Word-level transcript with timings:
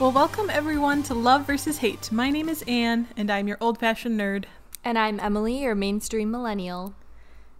Well, 0.00 0.12
welcome 0.12 0.48
everyone 0.48 1.02
to 1.04 1.14
Love 1.14 1.44
versus 1.44 1.78
Hate. 1.78 2.12
My 2.12 2.30
name 2.30 2.48
is 2.48 2.62
Anne, 2.68 3.08
and 3.16 3.32
I'm 3.32 3.48
your 3.48 3.56
old 3.60 3.80
fashioned 3.80 4.18
nerd. 4.18 4.44
And 4.84 4.96
I'm 4.96 5.18
Emily, 5.18 5.60
your 5.62 5.74
mainstream 5.74 6.30
millennial. 6.30 6.94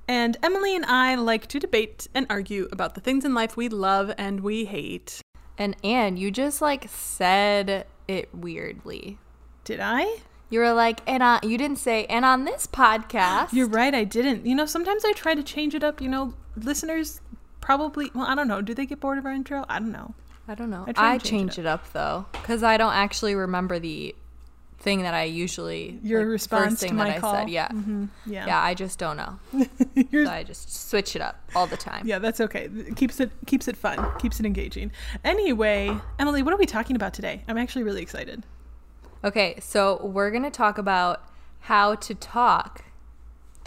And 0.06 0.36
Emily 0.40 0.76
and 0.76 0.84
I 0.86 1.16
like 1.16 1.48
to 1.48 1.58
debate 1.58 2.06
and 2.14 2.28
argue 2.30 2.68
about 2.70 2.94
the 2.94 3.00
things 3.00 3.24
in 3.24 3.34
life 3.34 3.56
we 3.56 3.68
love 3.68 4.12
and 4.16 4.38
we 4.38 4.66
hate. 4.66 5.20
And 5.58 5.74
Anne, 5.82 6.16
you 6.16 6.30
just 6.30 6.62
like 6.62 6.88
said 6.88 7.88
it 8.06 8.32
weirdly. 8.32 9.18
Did 9.64 9.80
I? 9.80 10.18
You 10.48 10.60
were 10.60 10.72
like, 10.72 11.00
and 11.08 11.24
on, 11.24 11.40
you 11.42 11.58
didn't 11.58 11.80
say, 11.80 12.04
and 12.04 12.24
on 12.24 12.44
this 12.44 12.68
podcast. 12.68 13.52
You're 13.52 13.66
right, 13.66 13.92
I 13.92 14.04
didn't. 14.04 14.46
You 14.46 14.54
know, 14.54 14.64
sometimes 14.66 15.04
I 15.04 15.10
try 15.12 15.34
to 15.34 15.42
change 15.42 15.74
it 15.74 15.82
up. 15.82 16.00
You 16.00 16.08
know, 16.08 16.34
listeners 16.54 17.20
probably, 17.60 18.12
well, 18.14 18.26
I 18.26 18.36
don't 18.36 18.46
know. 18.46 18.62
Do 18.62 18.74
they 18.74 18.86
get 18.86 19.00
bored 19.00 19.18
of 19.18 19.26
our 19.26 19.32
intro? 19.32 19.64
I 19.68 19.80
don't 19.80 19.90
know. 19.90 20.14
I 20.48 20.54
don't 20.54 20.70
know. 20.70 20.84
I 20.86 21.14
I, 21.14 21.18
change 21.18 21.30
change 21.30 21.58
it 21.58 21.66
up, 21.66 21.92
though, 21.92 22.26
because 22.32 22.62
I 22.62 22.76
don't 22.78 22.94
actually 22.94 23.34
remember 23.34 23.78
the 23.78 24.14
thing 24.80 25.02
that 25.02 25.12
I 25.12 25.24
usually 25.24 25.98
Your 26.02 26.20
like, 26.20 26.28
response 26.30 26.70
first 26.74 26.82
to 26.82 26.88
thing 26.88 26.96
my 26.96 27.10
that 27.10 27.20
call. 27.20 27.34
I 27.34 27.40
said. 27.40 27.50
Yeah, 27.50 27.68
hmm 27.68 28.06
Yeah. 28.26 28.46
yeah. 28.46 28.62
I 28.62 28.74
just 28.74 28.98
don't 28.98 29.16
know, 29.16 29.38
so 30.12 30.30
I 30.30 30.44
just 30.44 30.88
switch 30.88 31.14
it 31.16 31.20
up 31.22 31.38
all 31.54 31.66
the 31.66 31.76
time. 31.76 32.06
yeah, 32.06 32.18
that's 32.18 32.40
okay. 32.40 32.70
It 32.74 32.96
keeps 32.96 33.20
it 33.20 33.30
keeps 33.46 33.68
it 33.68 33.76
fun, 33.76 34.06
keeps 34.18 34.40
it 34.40 34.46
engaging. 34.46 34.90
Anyway, 35.24 35.94
Emily, 36.18 36.42
what 36.42 36.54
are 36.54 36.58
we 36.58 36.66
talking 36.66 36.96
about 36.96 37.12
today? 37.12 37.42
I'm 37.48 37.58
actually 37.58 37.82
really 37.82 38.02
excited. 38.02 38.44
Okay, 39.24 39.56
so 39.60 40.00
we're 40.04 40.30
going 40.30 40.44
to 40.44 40.50
talk 40.50 40.78
about 40.78 41.24
how 41.62 41.96
to 41.96 42.14
talk 42.14 42.84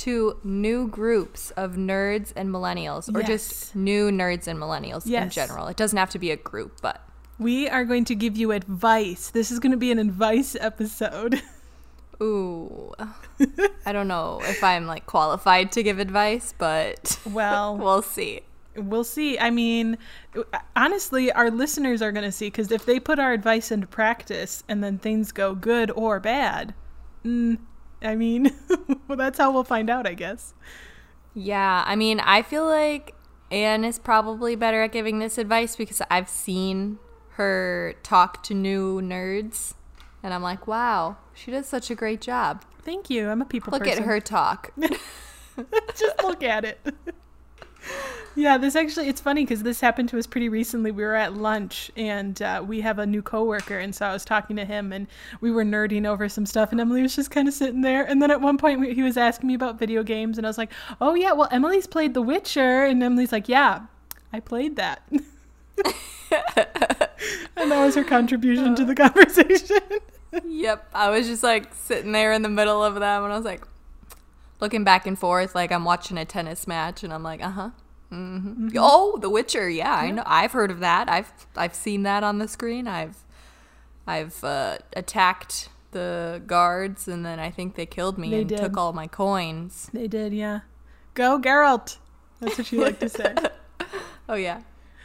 to 0.05 0.37
new 0.43 0.87
groups 0.87 1.51
of 1.51 1.73
nerds 1.73 2.31
and 2.35 2.49
millennials, 2.49 3.13
or 3.13 3.19
Yes. 3.21 3.27
just 3.27 3.75
new 3.75 4.09
nerds 4.11 4.47
and 4.47 4.59
millennials 4.59 5.05
in 5.05 5.29
general. 5.29 5.67
It 5.67 5.77
doesn't 5.77 5.97
have 5.97 6.09
to 6.11 6.19
be 6.19 6.31
a 6.31 6.37
group, 6.37 6.79
but 6.81 7.01
We 7.39 7.67
are 7.67 7.85
going 7.85 8.05
to 8.05 8.15
give 8.15 8.37
you 8.37 8.51
advice. 8.51 9.29
This 9.31 9.49
is 9.51 9.59
going 9.59 9.71
to 9.71 9.77
be 9.77 9.91
an 9.91 9.97
advice 9.99 10.55
episode. 10.59 11.41
ooh, 12.21 12.93
I 13.85 13.91
don't 13.91 14.07
know 14.07 14.41
if 14.43 14.63
I'm 14.63 14.85
like 14.85 15.05
qualified 15.07 15.71
to 15.73 15.81
give 15.83 15.97
advice, 15.99 16.53
but 16.57 17.19
Well, 17.25 17.75
we'll 17.77 18.03
see. 18.03 18.41
We'll 18.75 19.03
see. 19.03 19.37
I 19.39 19.49
mean, 19.49 19.97
honestly, 20.75 21.31
our 21.31 21.49
listeners 21.51 22.01
are 22.01 22.11
going 22.11 22.23
to 22.25 22.31
see 22.31 22.47
because 22.47 22.71
if 22.71 22.85
they 22.85 22.99
put 22.99 23.19
our 23.19 23.33
advice 23.33 23.71
into 23.71 23.87
practice 23.87 24.63
and 24.69 24.83
then 24.83 24.97
things 24.97 25.31
go 25.31 25.55
good 25.55 25.91
or 25.91 26.19
bad, 26.21 26.73
mm, 27.25 27.57
I 28.01 28.15
mean, 28.15 28.51
well, 29.07 29.17
that's 29.17 29.37
how 29.37 29.51
we'll 29.51 29.63
find 29.63 29.89
out, 29.89 30.07
I 30.07 30.13
guess. 30.13 30.53
Yeah, 31.33 31.83
I 31.85 31.95
mean, 31.95 32.19
I 32.19 32.41
feel 32.41 32.65
like 32.65 33.13
Anne 33.51 33.83
is 33.83 33.99
probably 33.99 34.55
better 34.55 34.81
at 34.83 34.91
giving 34.91 35.19
this 35.19 35.37
advice 35.37 35.75
because 35.75 36.01
I've 36.09 36.29
seen 36.29 36.99
her 37.31 37.95
talk 38.03 38.43
to 38.43 38.53
new 38.53 39.01
nerds, 39.01 39.75
and 40.23 40.33
I'm 40.33 40.41
like, 40.41 40.67
wow, 40.67 41.17
she 41.33 41.51
does 41.51 41.67
such 41.67 41.89
a 41.89 41.95
great 41.95 42.21
job. 42.21 42.63
Thank 42.83 43.09
you. 43.09 43.29
I'm 43.29 43.41
a 43.41 43.45
people 43.45 43.71
Look 43.71 43.83
person. 43.83 43.99
at 43.99 44.05
her 44.05 44.19
talk. 44.19 44.71
Just 45.95 46.23
look 46.23 46.43
at 46.43 46.65
it. 46.65 46.79
yeah, 48.35 48.57
this 48.57 48.75
actually, 48.75 49.07
it's 49.07 49.21
funny 49.21 49.43
because 49.43 49.63
this 49.63 49.81
happened 49.81 50.09
to 50.09 50.17
us 50.17 50.27
pretty 50.27 50.49
recently. 50.49 50.91
We 50.91 51.03
were 51.03 51.15
at 51.15 51.33
lunch 51.35 51.91
and 51.95 52.41
uh, 52.41 52.63
we 52.65 52.81
have 52.81 52.99
a 52.99 53.05
new 53.05 53.21
coworker. 53.21 53.77
And 53.77 53.93
so 53.93 54.05
I 54.05 54.13
was 54.13 54.25
talking 54.25 54.55
to 54.55 54.65
him 54.65 54.91
and 54.91 55.07
we 55.39 55.51
were 55.51 55.63
nerding 55.63 56.05
over 56.05 56.29
some 56.29 56.45
stuff. 56.45 56.71
And 56.71 56.79
Emily 56.81 57.01
was 57.01 57.15
just 57.15 57.31
kind 57.31 57.47
of 57.47 57.53
sitting 57.53 57.81
there. 57.81 58.03
And 58.03 58.21
then 58.21 58.31
at 58.31 58.41
one 58.41 58.57
point 58.57 58.79
we- 58.79 58.93
he 58.93 59.03
was 59.03 59.17
asking 59.17 59.47
me 59.47 59.53
about 59.53 59.79
video 59.79 60.03
games. 60.03 60.37
And 60.37 60.45
I 60.47 60.49
was 60.49 60.57
like, 60.57 60.71
oh, 60.99 61.15
yeah, 61.15 61.33
well, 61.33 61.49
Emily's 61.51 61.87
played 61.87 62.13
The 62.13 62.21
Witcher. 62.21 62.85
And 62.85 63.01
Emily's 63.03 63.31
like, 63.31 63.49
yeah, 63.49 63.81
I 64.33 64.39
played 64.39 64.75
that. 64.77 65.03
and 67.55 67.71
that 67.71 67.85
was 67.85 67.95
her 67.95 68.03
contribution 68.03 68.75
to 68.75 68.85
the 68.85 68.95
conversation. 68.95 69.79
yep, 70.45 70.87
I 70.93 71.09
was 71.09 71.27
just 71.27 71.43
like 71.43 71.73
sitting 71.73 72.11
there 72.11 72.31
in 72.31 72.41
the 72.41 72.49
middle 72.49 72.83
of 72.83 72.95
them, 72.95 73.23
and 73.23 73.33
I 73.33 73.35
was 73.35 73.45
like 73.45 73.63
looking 74.59 74.83
back 74.83 75.05
and 75.05 75.17
forth, 75.17 75.55
like 75.55 75.71
I'm 75.71 75.83
watching 75.83 76.17
a 76.17 76.25
tennis 76.25 76.67
match, 76.67 77.03
and 77.03 77.13
I'm 77.13 77.23
like, 77.23 77.43
uh 77.43 77.49
huh. 77.49 77.69
Hmm 78.11 78.69
Oh, 78.77 79.17
The 79.21 79.29
Witcher. 79.29 79.69
Yeah, 79.69 79.93
I 79.95 80.11
know. 80.11 80.23
I've 80.25 80.51
heard 80.51 80.69
of 80.71 80.79
that. 80.81 81.09
I've 81.09 81.31
I've 81.55 81.73
seen 81.73 82.03
that 82.03 82.23
on 82.23 82.37
the 82.39 82.47
screen. 82.47 82.87
I've 82.87 83.17
I've 84.05 84.43
uh, 84.43 84.77
attacked 84.95 85.69
the 85.91 86.41
guards, 86.45 87.07
and 87.07 87.25
then 87.25 87.39
I 87.39 87.49
think 87.51 87.75
they 87.75 87.85
killed 87.85 88.17
me 88.17 88.29
They 88.29 88.41
and 88.41 88.49
did. 88.49 88.57
took 88.59 88.77
all 88.77 88.93
my 88.93 89.07
coins. 89.07 89.89
they 89.93 90.07
did, 90.07 90.33
yeah. 90.33 90.61
Go, 91.13 91.39
Geralt. 91.39 91.97
That's 92.39 92.57
what 92.57 92.71
you 92.71 92.81
like 92.81 92.99
to 92.99 93.09
say. 93.09 93.33
Oh 94.29 94.35
yeah. 94.35 94.61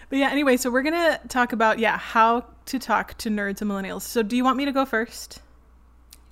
But 0.08 0.18
yeah, 0.20 0.30
anyway, 0.30 0.56
so 0.56 0.70
we're 0.70 0.82
gonna 0.82 1.18
talk 1.28 1.52
about 1.52 1.78
yeah 1.80 1.98
how 1.98 2.44
to 2.66 2.78
talk 2.78 3.18
to 3.18 3.28
nerds 3.30 3.60
and 3.60 3.70
millennials. 3.70 4.02
So 4.02 4.22
do 4.22 4.36
you 4.36 4.44
want 4.44 4.56
me 4.56 4.64
to 4.64 4.72
go 4.72 4.84
first? 4.84 5.40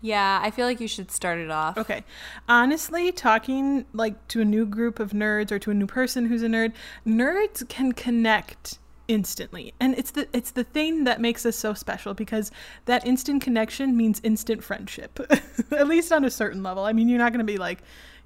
Yeah, 0.04 0.38
I 0.42 0.50
feel 0.50 0.66
like 0.66 0.82
you 0.82 0.87
should 0.87 1.10
start 1.10 1.38
it 1.38 1.50
off. 1.50 1.78
Okay, 1.78 2.04
honestly, 2.47 3.10
talking 3.10 3.87
like 3.94 4.28
to 4.28 4.42
a 4.42 4.44
new 4.44 4.66
group 4.66 5.00
of 5.00 5.12
nerds 5.12 5.50
or 5.50 5.59
to 5.60 5.70
a 5.70 5.75
new 5.75 5.87
person 5.87 6.26
who's 6.26 6.42
a 6.42 6.47
nerd, 6.47 6.75
nerds 7.06 7.66
can 7.70 7.92
connect 7.92 8.78
instantly, 9.09 9.72
and 9.81 9.94
it's 9.94 10.10
the 10.10 10.28
it's 10.34 10.50
the 10.50 10.62
thing 10.62 11.04
that 11.04 11.22
makes 11.22 11.47
us 11.47 11.56
so 11.56 11.72
special 11.72 12.12
because 12.12 12.50
that 12.84 13.06
instant 13.06 13.41
connection 13.41 13.97
means 13.97 14.20
instant 14.22 14.62
friendship, 14.62 15.19
at 15.72 15.88
least 15.88 16.12
on 16.12 16.22
a 16.22 16.31
certain 16.31 16.62
level. 16.62 16.84
I 16.84 16.93
mean, 16.93 17.09
you're 17.09 17.19
not 17.19 17.32
gonna 17.32 17.43
be 17.43 17.56
like. 17.56 17.78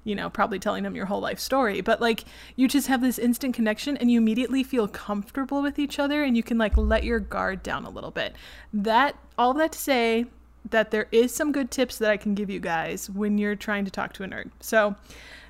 You 0.05 0.15
know, 0.15 0.29
probably 0.29 0.59
telling 0.59 0.83
them 0.83 0.95
your 0.95 1.05
whole 1.05 1.19
life 1.19 1.39
story, 1.39 1.81
but 1.81 1.99
like 1.99 2.23
you 2.55 2.69
just 2.69 2.87
have 2.87 3.01
this 3.01 3.19
instant 3.19 3.53
connection 3.53 3.97
and 3.97 4.09
you 4.09 4.17
immediately 4.17 4.63
feel 4.63 4.87
comfortable 4.87 5.61
with 5.61 5.77
each 5.77 5.99
other 5.99 6.23
and 6.23 6.37
you 6.37 6.41
can 6.41 6.57
like 6.57 6.77
let 6.77 7.03
your 7.03 7.19
guard 7.19 7.61
down 7.63 7.83
a 7.83 7.89
little 7.89 8.09
bit. 8.09 8.33
That, 8.73 9.17
all 9.37 9.53
that 9.55 9.73
to 9.73 9.77
say, 9.77 10.25
that 10.69 10.91
there 10.91 11.07
is 11.11 11.33
some 11.33 11.51
good 11.51 11.71
tips 11.71 11.97
that 11.97 12.09
I 12.09 12.17
can 12.17 12.35
give 12.35 12.49
you 12.49 12.59
guys 12.59 13.09
when 13.09 13.37
you're 13.37 13.55
trying 13.55 13.85
to 13.85 13.91
talk 13.91 14.13
to 14.13 14.23
a 14.23 14.27
nerd. 14.27 14.51
So, 14.59 14.95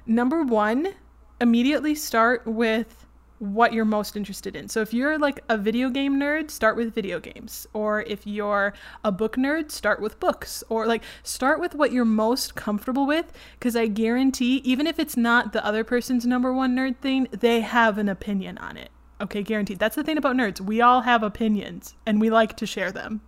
number 0.05 0.43
one, 0.43 0.93
immediately 1.41 1.95
start 1.95 2.45
with 2.45 3.05
what 3.39 3.71
you're 3.71 3.85
most 3.85 4.17
interested 4.17 4.55
in. 4.55 4.67
So, 4.67 4.81
if 4.81 4.93
you're 4.93 5.17
like 5.17 5.41
a 5.49 5.57
video 5.57 5.89
game 5.89 6.19
nerd, 6.19 6.51
start 6.51 6.75
with 6.75 6.93
video 6.93 7.19
games. 7.19 7.67
Or 7.73 8.01
if 8.03 8.27
you're 8.27 8.73
a 9.03 9.11
book 9.11 9.35
nerd, 9.35 9.71
start 9.71 9.99
with 9.99 10.19
books. 10.19 10.63
Or 10.69 10.85
like 10.85 11.03
start 11.23 11.59
with 11.59 11.75
what 11.75 11.91
you're 11.91 12.05
most 12.05 12.55
comfortable 12.55 13.05
with. 13.05 13.31
Because 13.53 13.75
I 13.75 13.87
guarantee, 13.87 14.57
even 14.57 14.87
if 14.87 14.99
it's 14.99 15.17
not 15.17 15.53
the 15.53 15.65
other 15.65 15.83
person's 15.83 16.25
number 16.25 16.53
one 16.53 16.75
nerd 16.75 16.97
thing, 16.97 17.27
they 17.31 17.61
have 17.61 17.97
an 17.97 18.09
opinion 18.09 18.57
on 18.59 18.77
it. 18.77 18.89
Okay, 19.21 19.43
guaranteed. 19.43 19.79
That's 19.79 19.97
the 19.97 20.03
thing 20.03 20.17
about 20.17 20.37
nerds. 20.37 20.61
We 20.61 20.79
all 20.79 21.01
have 21.01 21.23
opinions 21.23 21.95
and 22.05 22.21
we 22.21 22.29
like 22.29 22.55
to 22.57 22.65
share 22.65 22.91
them. 22.91 23.21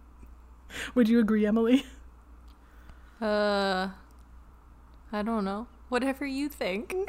Would 0.96 1.10
you 1.10 1.20
agree, 1.20 1.46
Emily? 1.46 1.86
Uh, 3.22 3.90
I 5.12 5.22
don't 5.22 5.46
know. 5.46 5.68
Whatever 5.90 6.26
you 6.26 6.50
think. 6.50 6.96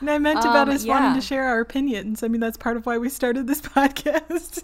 And 0.00 0.08
I 0.08 0.18
meant 0.18 0.40
about 0.40 0.68
Um, 0.68 0.74
us 0.74 0.86
wanting 0.86 1.14
to 1.14 1.20
share 1.20 1.44
our 1.44 1.60
opinions. 1.60 2.22
I 2.22 2.28
mean, 2.28 2.40
that's 2.40 2.56
part 2.56 2.76
of 2.78 2.86
why 2.86 2.96
we 2.96 3.08
started 3.10 3.46
this 3.46 3.60
podcast. 3.60 4.62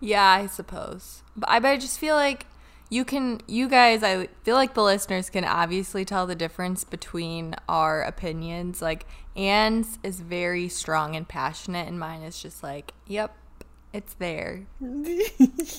Yeah, 0.00 0.24
I 0.28 0.46
suppose. 0.46 1.22
But 1.36 1.50
I, 1.50 1.60
but 1.60 1.68
I 1.68 1.76
just 1.76 1.98
feel 1.98 2.14
like 2.14 2.46
you 2.90 3.04
can, 3.04 3.40
you 3.46 3.68
guys, 3.68 4.02
I 4.02 4.28
feel 4.44 4.56
like 4.56 4.74
the 4.74 4.82
listeners 4.82 5.28
can 5.30 5.44
obviously 5.44 6.04
tell 6.04 6.26
the 6.26 6.34
difference 6.34 6.84
between 6.84 7.54
our 7.68 8.02
opinions. 8.02 8.80
Like, 8.80 9.06
Anne's 9.36 9.98
is 10.02 10.20
very 10.20 10.68
strong 10.68 11.14
and 11.14 11.28
passionate, 11.28 11.86
and 11.86 11.98
mine 11.98 12.22
is 12.22 12.40
just 12.40 12.62
like, 12.62 12.92
yep, 13.06 13.36
it's 13.92 14.14
there. 14.14 14.66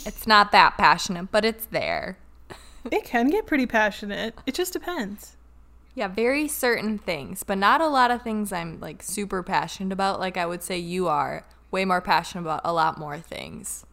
It's 0.05 0.25
not 0.27 0.51
that 0.51 0.77
passionate, 0.77 1.31
but 1.31 1.45
it's 1.45 1.65
there. 1.67 2.17
it 2.91 3.03
can 3.03 3.29
get 3.29 3.45
pretty 3.45 3.65
passionate. 3.65 4.35
It 4.45 4.55
just 4.55 4.73
depends. 4.73 5.37
Yeah, 5.95 6.07
very 6.07 6.47
certain 6.47 6.97
things, 6.97 7.43
but 7.43 7.57
not 7.57 7.81
a 7.81 7.87
lot 7.87 8.11
of 8.11 8.21
things 8.21 8.51
I'm 8.51 8.79
like 8.79 9.03
super 9.03 9.43
passionate 9.43 9.91
about. 9.93 10.19
Like 10.19 10.37
I 10.37 10.45
would 10.45 10.63
say 10.63 10.77
you 10.77 11.07
are 11.07 11.45
way 11.71 11.85
more 11.85 12.01
passionate 12.01 12.41
about 12.41 12.61
a 12.63 12.73
lot 12.73 12.97
more 12.97 13.17
things. 13.19 13.85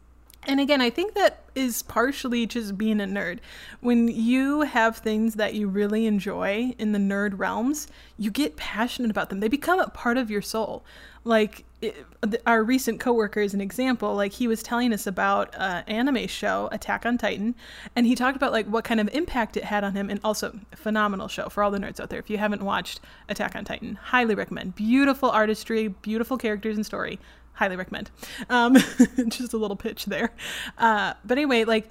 And 0.46 0.60
again, 0.60 0.80
I 0.80 0.90
think 0.90 1.14
that 1.14 1.42
is 1.56 1.82
partially 1.82 2.46
just 2.46 2.78
being 2.78 3.00
a 3.00 3.04
nerd. 3.04 3.40
When 3.80 4.06
you 4.06 4.60
have 4.60 4.98
things 4.98 5.34
that 5.34 5.54
you 5.54 5.66
really 5.66 6.06
enjoy 6.06 6.74
in 6.78 6.92
the 6.92 6.98
nerd 7.00 7.38
realms, 7.38 7.88
you 8.16 8.30
get 8.30 8.56
passionate 8.56 9.10
about 9.10 9.28
them. 9.28 9.40
They 9.40 9.48
become 9.48 9.80
a 9.80 9.88
part 9.88 10.16
of 10.16 10.30
your 10.30 10.42
soul. 10.42 10.84
Like 11.24 11.64
it, 11.82 12.06
our 12.46 12.62
recent 12.62 13.00
coworker 13.00 13.40
is 13.40 13.54
an 13.54 13.60
example. 13.60 14.14
Like 14.14 14.32
he 14.32 14.46
was 14.46 14.62
telling 14.62 14.92
us 14.92 15.08
about 15.08 15.52
an 15.56 15.82
anime 15.88 16.28
show, 16.28 16.68
Attack 16.70 17.04
on 17.04 17.18
Titan, 17.18 17.56
and 17.96 18.06
he 18.06 18.14
talked 18.14 18.36
about 18.36 18.52
like 18.52 18.66
what 18.66 18.84
kind 18.84 19.00
of 19.00 19.08
impact 19.12 19.56
it 19.56 19.64
had 19.64 19.82
on 19.82 19.96
him. 19.96 20.08
And 20.08 20.20
also, 20.22 20.56
phenomenal 20.76 21.26
show 21.26 21.48
for 21.48 21.64
all 21.64 21.72
the 21.72 21.78
nerds 21.78 21.98
out 21.98 22.10
there. 22.10 22.20
If 22.20 22.30
you 22.30 22.38
haven't 22.38 22.62
watched 22.62 23.00
Attack 23.28 23.56
on 23.56 23.64
Titan, 23.64 23.96
highly 23.96 24.36
recommend. 24.36 24.76
Beautiful 24.76 25.28
artistry, 25.30 25.88
beautiful 25.88 26.38
characters 26.38 26.76
and 26.76 26.86
story 26.86 27.18
highly 27.56 27.76
recommend. 27.76 28.10
Um, 28.48 28.76
just 29.28 29.52
a 29.52 29.58
little 29.58 29.76
pitch 29.76 30.06
there. 30.06 30.32
Uh, 30.78 31.14
but 31.24 31.38
anyway, 31.38 31.64
like, 31.64 31.90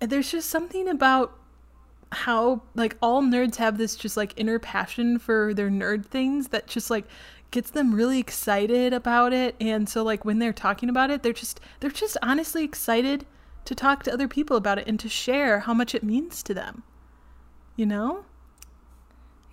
there's 0.00 0.30
just 0.30 0.50
something 0.50 0.88
about 0.88 1.38
how 2.12 2.62
like 2.74 2.96
all 3.02 3.22
nerds 3.22 3.56
have 3.56 3.78
this 3.78 3.96
just 3.96 4.16
like 4.16 4.32
inner 4.36 4.58
passion 4.58 5.18
for 5.18 5.52
their 5.54 5.68
nerd 5.70 6.06
things 6.06 6.48
that 6.48 6.66
just 6.66 6.90
like 6.90 7.06
gets 7.50 7.70
them 7.70 7.94
really 7.94 8.20
excited 8.20 8.92
about 8.92 9.32
it 9.32 9.56
and 9.60 9.88
so 9.88 10.02
like 10.02 10.24
when 10.24 10.38
they're 10.38 10.52
talking 10.52 10.88
about 10.88 11.10
it 11.10 11.22
they're 11.22 11.32
just 11.32 11.60
they're 11.80 11.90
just 11.90 12.16
honestly 12.22 12.62
excited 12.64 13.26
to 13.64 13.74
talk 13.74 14.02
to 14.04 14.12
other 14.12 14.28
people 14.28 14.56
about 14.56 14.78
it 14.78 14.86
and 14.86 15.00
to 15.00 15.08
share 15.08 15.60
how 15.60 15.74
much 15.74 15.94
it 15.94 16.04
means 16.04 16.42
to 16.42 16.54
them 16.54 16.84
you 17.76 17.86
know 17.86 18.24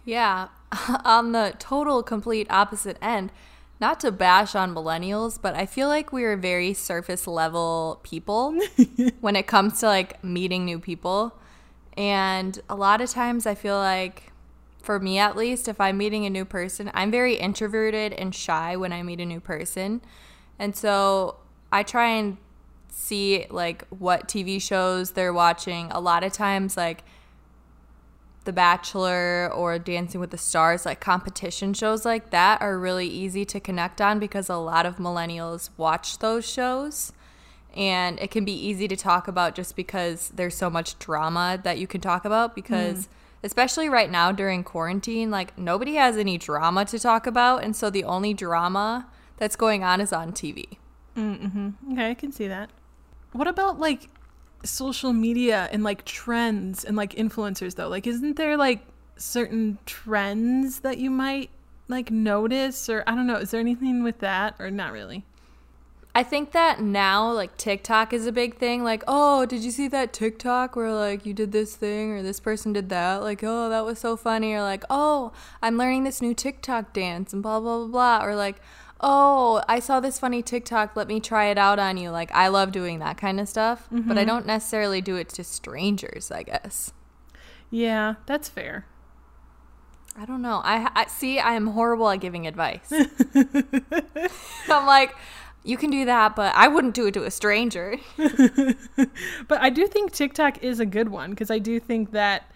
Yeah. 0.04 0.50
on 1.06 1.32
the 1.32 1.54
total 1.60 2.02
complete 2.04 2.48
opposite 2.50 2.98
end, 3.02 3.32
not 3.82 4.00
to 4.02 4.12
bash 4.12 4.54
on 4.54 4.76
millennials, 4.76 5.42
but 5.42 5.56
I 5.56 5.66
feel 5.66 5.88
like 5.88 6.14
we 6.14 6.24
are 6.24 6.38
very 6.38 6.74
surface 6.74 7.26
level 7.26 8.00
people 8.04 8.56
when 9.22 9.36
it 9.36 9.48
comes 9.48 9.80
to 9.80 9.88
like 9.88 10.24
meeting 10.24 10.64
new 10.64 10.80
people. 10.80 11.34
And 11.98 12.58
a 12.70 12.76
lot 12.76 13.02
of 13.02 13.10
times 13.10 13.48
I 13.48 13.56
feel 13.56 13.78
like 13.78 14.32
for 14.84 15.00
me 15.00 15.18
at 15.18 15.36
least, 15.36 15.68
if 15.68 15.82
I'm 15.82 15.98
meeting 15.98 16.26
a 16.26 16.30
new 16.30 16.46
person, 16.46 16.92
I'm 16.94 17.10
very 17.10 17.36
introverted 17.36 18.14
and 18.14 18.34
shy 18.34 18.76
when 18.76 18.94
I 18.94 19.02
meet 19.02 19.20
a 19.20 19.26
new 19.26 19.40
person. 19.40 20.02
And 20.60 20.76
so 20.76 21.38
I 21.72 21.82
try 21.82 22.10
and 22.10 22.38
see 22.90 23.48
like 23.50 23.88
what 23.90 24.28
TV 24.28 24.62
shows 24.62 25.12
they're 25.12 25.34
watching. 25.34 25.90
A 25.92 26.00
lot 26.00 26.24
of 26.24 26.32
times 26.32 26.78
like 26.78 27.04
the 28.44 28.54
Bachelor 28.54 29.52
or 29.54 29.78
Dancing 29.80 30.20
with 30.20 30.32
the 30.32 30.38
Stars, 30.38 30.86
like 30.86 31.00
competition 31.00 31.74
shows 31.74 32.06
like 32.06 32.32
that, 32.32 32.62
are 32.62 32.78
really 32.78 33.08
easy 33.08 33.46
to 33.46 33.60
connect 33.60 34.02
on 34.02 34.20
because 34.20 34.50
a 34.50 34.58
lot 34.58 34.86
of 34.86 34.98
millennials 34.98 35.70
watch 35.78 36.20
those 36.20 36.50
shows. 36.50 37.14
And 37.76 38.20
it 38.20 38.32
can 38.32 38.44
be 38.44 38.54
easy 38.54 38.88
to 38.88 38.98
talk 38.98 39.28
about 39.28 39.56
just 39.56 39.76
because 39.76 40.30
there's 40.36 40.56
so 40.56 40.70
much 40.70 41.00
drama 41.00 41.60
that 41.64 41.78
you 41.78 41.88
can 41.88 42.02
talk 42.02 42.26
about. 42.26 42.54
Because, 42.54 43.08
especially 43.44 43.88
right 43.88 44.12
now 44.12 44.32
during 44.34 44.64
quarantine, 44.64 45.32
like 45.32 45.58
nobody 45.58 45.96
has 45.96 46.18
any 46.18 46.38
drama 46.38 46.84
to 46.86 47.00
talk 47.00 47.26
about. 47.26 47.64
And 47.64 47.76
so 47.76 47.90
the 47.90 48.04
only 48.04 48.34
drama 48.34 49.08
that's 49.38 49.56
going 49.56 49.84
on 49.84 50.02
is 50.02 50.12
on 50.12 50.34
TV. 50.34 50.78
Mm-hmm. 51.16 51.92
okay 51.92 52.10
i 52.12 52.14
can 52.14 52.32
see 52.32 52.48
that 52.48 52.70
what 53.34 53.46
about 53.46 53.78
like 53.78 54.08
social 54.64 55.14
media 55.14 55.70
and 55.72 55.84
like 55.84 56.06
trends 56.06 56.84
and 56.84 56.96
like 56.96 57.16
influencers 57.16 57.76
though 57.76 57.88
like 57.88 58.06
isn't 58.06 58.36
there 58.36 58.58
like 58.58 58.82
certain 59.18 59.78
trends 59.86 60.80
that 60.80 60.98
you 60.98 61.10
might 61.10 61.50
like 61.88 62.12
notice 62.12 62.90
or 62.90 63.04
i 63.08 63.16
don't 63.16 63.28
know 63.28 63.38
is 63.38 63.52
there 63.52 63.60
anything 63.60 64.04
with 64.04 64.20
that 64.20 64.56
or 64.60 64.70
not 64.70 64.92
really 64.92 65.26
I 66.14 66.24
think 66.24 66.52
that 66.52 66.82
now, 66.82 67.32
like 67.32 67.56
TikTok 67.56 68.12
is 68.12 68.28
a 68.28 68.34
big 68.34 68.58
thing. 68.58 68.84
Like, 68.84 69.04
oh, 69.08 69.46
did 69.46 69.64
you 69.64 69.72
see 69.72 69.88
that 69.88 70.12
TikTok 70.12 70.76
where 70.76 70.94
like 70.94 71.26
you 71.26 71.34
did 71.34 71.54
this 71.54 71.78
thing 71.78 72.12
or 72.12 72.22
this 72.22 72.40
person 72.40 72.74
did 72.74 72.90
that? 72.90 73.22
Like, 73.22 73.42
oh, 73.44 73.70
that 73.70 73.86
was 73.86 74.00
so 74.00 74.18
funny. 74.18 74.54
Or 74.54 74.62
like, 74.62 74.84
oh, 74.90 75.32
I'm 75.62 75.78
learning 75.78 76.04
this 76.04 76.22
new 76.22 76.34
TikTok 76.34 76.92
dance 76.92 77.32
and 77.32 77.42
blah, 77.42 77.62
blah, 77.62 77.78
blah, 77.78 77.88
blah. 77.88 78.26
Or 78.26 78.36
like, 78.36 78.58
oh, 79.02 79.62
I 79.68 79.80
saw 79.80 80.00
this 80.00 80.20
funny 80.20 80.42
TikTok. 80.42 80.96
Let 80.96 81.08
me 81.08 81.20
try 81.20 81.46
it 81.48 81.58
out 81.58 81.80
on 81.80 81.98
you. 81.98 82.12
Like, 82.12 82.32
I 82.32 82.48
love 82.48 82.72
doing 82.72 83.00
that 83.00 83.18
kind 83.18 83.40
of 83.40 83.50
stuff, 83.50 83.88
but 83.92 84.18
I 84.18 84.22
mm-hmm. 84.22 84.28
don't 84.28 84.46
necessarily 84.46 85.02
do 85.02 85.16
it 85.16 85.30
to 85.30 85.44
strangers, 85.44 86.32
I 86.32 86.44
guess. 86.44 86.94
yeah 87.70 88.16
that's 88.26 88.50
fair 88.50 88.86
I 90.18 90.26
don't 90.26 90.42
know. 90.42 90.62
I, 90.64 90.90
I 90.94 91.06
see. 91.08 91.40
I 91.40 91.54
am 91.54 91.68
horrible 91.68 92.10
at 92.10 92.20
giving 92.20 92.46
advice. 92.46 92.92
I'm 94.70 94.86
like, 94.86 95.16
you 95.64 95.78
can 95.78 95.90
do 95.90 96.06
that, 96.06 96.36
but 96.36 96.54
I 96.56 96.68
wouldn't 96.68 96.94
do 96.94 97.08
it 97.08 97.14
to 97.14 97.24
a 97.24 97.32
stranger. 97.32 97.98
But 99.48 99.62
I 99.62 99.70
do 99.70 99.88
think 99.88 100.12
TikTok 100.12 100.64
is 100.64 100.80
a 100.80 100.86
good 100.86 101.10
one 101.10 101.32
because 101.32 101.52
I 101.52 101.60
do 101.60 101.80
think 101.80 102.12
that 102.12 102.51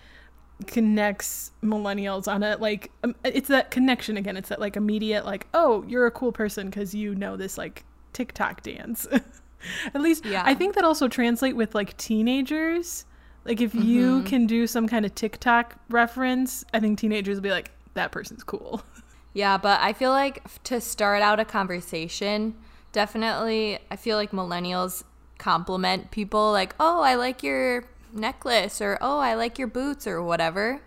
connects 0.68 1.52
millennials 1.62 2.32
on 2.32 2.42
a 2.44 2.56
like 2.58 2.92
um, 3.04 3.16
it's 3.24 3.50
that 3.50 3.72
connection 3.72 4.18
again. 4.18 4.38
It's 4.38 4.50
that 4.50 4.60
like 4.60 4.76
immediate 4.76 5.26
like 5.26 5.48
oh 5.54 5.84
you're 5.88 6.06
a 6.06 6.12
cool 6.12 6.32
person 6.32 6.70
because 6.70 6.96
you 6.96 7.14
know 7.16 7.36
this 7.38 7.58
like 7.58 7.84
TikTok 8.14 8.62
dance. 8.62 9.08
At 9.94 10.02
least 10.02 10.26
Yeah. 10.26 10.44
I 10.46 10.54
think 10.54 10.76
that 10.76 10.84
also 10.84 11.08
translate 11.08 11.56
with 11.56 11.76
like 11.76 11.98
teenagers. 11.98 13.06
Like 13.44 13.62
if 13.62 13.76
you 13.76 14.24
can 14.24 14.48
do 14.48 14.66
some 14.66 14.88
kind 14.88 15.06
of 15.06 15.14
TikTok 15.14 15.76
reference, 15.90 16.66
I 16.74 16.80
think 16.80 16.98
teenagers 16.98 17.36
will 17.36 17.44
be 17.44 17.52
like 17.52 17.72
that 17.94 18.12
person's 18.12 18.44
cool. 18.44 18.84
Yeah, 19.36 19.58
but 19.58 19.82
I 19.82 19.92
feel 19.92 20.12
like 20.12 20.42
to 20.64 20.80
start 20.80 21.22
out 21.22 21.42
a 21.42 21.46
conversation, 21.46 22.56
definitely, 22.94 23.80
I 23.92 23.98
feel 23.98 24.16
like 24.16 24.32
millennials 24.32 25.04
compliment 25.38 26.10
people 26.10 26.54
like, 26.54 26.74
oh, 26.80 27.02
I 27.02 27.16
like 27.16 27.44
your 27.44 27.84
necklace, 28.16 28.82
or 28.82 28.98
oh, 29.02 29.20
I 29.20 29.34
like 29.36 29.60
your 29.60 29.68
boots, 29.68 30.08
or 30.08 30.24
whatever. 30.24 30.82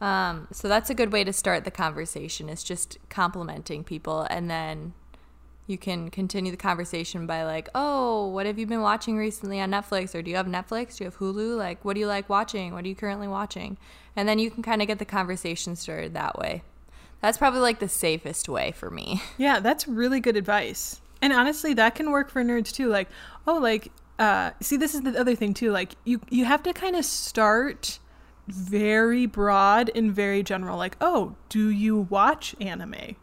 Um, 0.00 0.48
so 0.52 0.68
that's 0.68 0.90
a 0.90 0.94
good 0.94 1.12
way 1.12 1.24
to 1.24 1.32
start 1.32 1.64
the 1.64 1.70
conversation, 1.70 2.48
It's 2.48 2.62
just 2.62 2.98
complimenting 3.08 3.84
people. 3.84 4.26
And 4.28 4.50
then 4.50 4.92
you 5.66 5.78
can 5.78 6.10
continue 6.10 6.50
the 6.50 6.58
conversation 6.58 7.26
by, 7.26 7.44
like, 7.44 7.70
oh, 7.74 8.26
what 8.26 8.44
have 8.44 8.58
you 8.58 8.66
been 8.66 8.82
watching 8.82 9.16
recently 9.16 9.60
on 9.60 9.70
Netflix? 9.70 10.14
Or 10.14 10.20
do 10.20 10.30
you 10.30 10.36
have 10.36 10.46
Netflix? 10.46 10.98
Do 10.98 11.04
you 11.04 11.10
have 11.10 11.18
Hulu? 11.18 11.56
Like, 11.56 11.82
what 11.84 11.94
do 11.94 12.00
you 12.00 12.06
like 12.06 12.28
watching? 12.28 12.74
What 12.74 12.84
are 12.84 12.88
you 12.88 12.94
currently 12.94 13.28
watching? 13.28 13.78
And 14.14 14.28
then 14.28 14.38
you 14.38 14.50
can 14.50 14.62
kind 14.62 14.82
of 14.82 14.88
get 14.88 14.98
the 14.98 15.06
conversation 15.06 15.74
started 15.74 16.12
that 16.12 16.38
way. 16.38 16.62
That's 17.22 17.38
probably 17.38 17.60
like 17.60 17.78
the 17.78 17.88
safest 17.88 18.50
way 18.50 18.72
for 18.72 18.90
me. 18.90 19.22
Yeah, 19.38 19.60
that's 19.60 19.88
really 19.88 20.20
good 20.20 20.36
advice. 20.36 21.00
And 21.22 21.32
honestly, 21.32 21.72
that 21.72 21.94
can 21.94 22.10
work 22.10 22.28
for 22.28 22.44
nerds 22.44 22.70
too. 22.70 22.88
Like, 22.88 23.08
oh, 23.46 23.56
like, 23.56 23.90
uh, 24.18 24.50
see, 24.60 24.76
this 24.76 24.94
is 24.94 25.02
the 25.02 25.18
other 25.18 25.34
thing 25.34 25.54
too. 25.54 25.70
Like, 25.70 25.94
you 26.04 26.20
you 26.30 26.44
have 26.44 26.62
to 26.64 26.72
kind 26.72 26.96
of 26.96 27.04
start 27.04 27.98
very 28.46 29.26
broad 29.26 29.90
and 29.94 30.12
very 30.12 30.42
general. 30.42 30.76
Like, 30.76 30.96
oh, 31.00 31.34
do 31.48 31.68
you 31.68 31.98
watch 31.98 32.54
anime? 32.60 33.16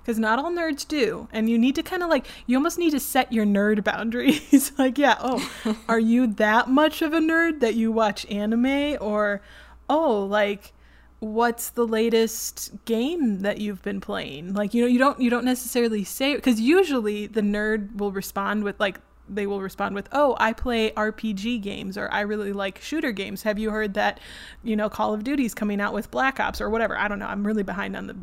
Because 0.00 0.18
not 0.18 0.38
all 0.38 0.50
nerds 0.50 0.86
do, 0.86 1.28
and 1.32 1.48
you 1.48 1.58
need 1.58 1.76
to 1.76 1.82
kind 1.82 2.02
of 2.02 2.08
like 2.08 2.26
you 2.46 2.56
almost 2.56 2.78
need 2.78 2.90
to 2.90 3.00
set 3.00 3.32
your 3.32 3.46
nerd 3.46 3.84
boundaries. 3.92 4.72
like, 4.78 4.98
yeah, 4.98 5.16
oh, 5.20 5.76
are 5.88 6.00
you 6.00 6.26
that 6.26 6.68
much 6.68 7.02
of 7.02 7.12
a 7.12 7.20
nerd 7.20 7.60
that 7.60 7.74
you 7.74 7.90
watch 7.90 8.26
anime, 8.30 8.96
or 9.00 9.42
oh, 9.88 10.24
like 10.24 10.72
what's 11.18 11.70
the 11.70 11.86
latest 11.86 12.72
game 12.84 13.40
that 13.42 13.58
you've 13.58 13.80
been 13.82 14.00
playing 14.00 14.52
like 14.54 14.74
you 14.74 14.82
know 14.82 14.88
you 14.88 14.98
don't 14.98 15.20
you 15.20 15.30
don't 15.30 15.44
necessarily 15.44 16.02
say 16.02 16.34
because 16.34 16.60
usually 16.60 17.28
the 17.28 17.40
nerd 17.40 17.94
will 17.96 18.10
respond 18.10 18.64
with 18.64 18.78
like 18.80 18.98
they 19.34 19.46
will 19.46 19.60
respond 19.60 19.94
with 19.94 20.08
oh 20.12 20.36
i 20.38 20.52
play 20.52 20.90
rpg 20.92 21.60
games 21.60 21.96
or 21.96 22.10
i 22.12 22.20
really 22.20 22.52
like 22.52 22.80
shooter 22.80 23.12
games. 23.12 23.42
Have 23.42 23.58
you 23.58 23.70
heard 23.70 23.94
that 23.94 24.20
you 24.62 24.76
know 24.76 24.88
call 24.88 25.14
of 25.14 25.24
duty's 25.24 25.54
coming 25.54 25.80
out 25.80 25.94
with 25.94 26.10
black 26.10 26.38
ops 26.40 26.60
or 26.60 26.68
whatever? 26.70 26.96
I 26.96 27.08
don't 27.08 27.18
know. 27.18 27.26
I'm 27.26 27.46
really 27.46 27.62
behind 27.62 27.96
on 27.96 28.06
the 28.06 28.16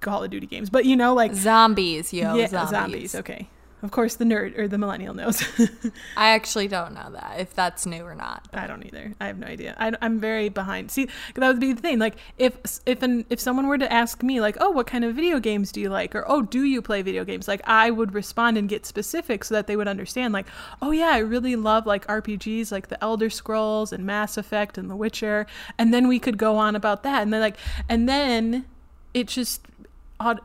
call 0.00 0.24
of 0.24 0.30
duty 0.30 0.46
games 0.46 0.70
but 0.70 0.84
you 0.84 0.96
know 0.96 1.14
like 1.14 1.34
Zombies, 1.34 2.12
yo, 2.12 2.34
yeah 2.34 2.46
zombies. 2.46 2.70
zombies 2.70 3.14
okay 3.14 3.48
of 3.84 3.90
course 3.90 4.16
the 4.16 4.24
nerd 4.24 4.58
or 4.58 4.66
the 4.66 4.78
millennial 4.78 5.14
knows 5.14 5.44
I 6.16 6.30
actually 6.30 6.68
don't 6.68 6.94
know 6.94 7.10
that 7.12 7.36
if 7.38 7.54
that's 7.54 7.86
new 7.86 8.02
or 8.04 8.14
not. 8.14 8.48
I 8.52 8.66
don't 8.66 8.84
either. 8.84 9.12
I 9.20 9.26
have 9.26 9.38
no 9.38 9.46
idea. 9.46 9.76
I, 9.78 9.92
am 10.00 10.18
very 10.18 10.48
behind. 10.48 10.90
See, 10.90 11.08
that 11.34 11.46
would 11.46 11.60
be 11.60 11.72
the 11.72 11.80
thing. 11.80 11.98
Like, 11.98 12.16
if 12.38 12.56
if 12.86 13.02
an 13.02 13.26
if 13.30 13.40
someone 13.40 13.66
were 13.66 13.78
to 13.78 13.92
ask 13.92 14.22
me, 14.22 14.40
like, 14.40 14.56
oh, 14.60 14.70
what 14.70 14.86
kind 14.86 15.04
of 15.04 15.14
video 15.14 15.38
games 15.38 15.70
do 15.70 15.80
you 15.80 15.88
like, 15.90 16.14
or 16.14 16.24
oh, 16.26 16.42
do 16.42 16.64
you 16.64 16.80
play 16.82 17.02
video 17.02 17.24
games? 17.24 17.46
Like, 17.46 17.60
I 17.64 17.90
would 17.90 18.14
respond 18.14 18.56
and 18.56 18.68
get 18.68 18.86
specific 18.86 19.44
so 19.44 19.54
that 19.54 19.66
they 19.66 19.76
would 19.76 19.88
understand. 19.88 20.32
Like, 20.32 20.46
oh 20.80 20.90
yeah, 20.90 21.10
I 21.10 21.18
really 21.18 21.56
love 21.56 21.86
like 21.86 22.06
RPGs, 22.06 22.72
like 22.72 22.88
the 22.88 23.02
Elder 23.02 23.30
Scrolls 23.30 23.92
and 23.92 24.04
Mass 24.04 24.36
Effect 24.36 24.78
and 24.78 24.90
The 24.90 24.96
Witcher, 24.96 25.46
and 25.78 25.92
then 25.92 26.08
we 26.08 26.18
could 26.18 26.38
go 26.38 26.56
on 26.56 26.74
about 26.76 27.02
that, 27.02 27.22
and 27.22 27.32
then 27.32 27.40
like, 27.40 27.56
and 27.88 28.08
then 28.08 28.64
it 29.12 29.28
just 29.28 29.66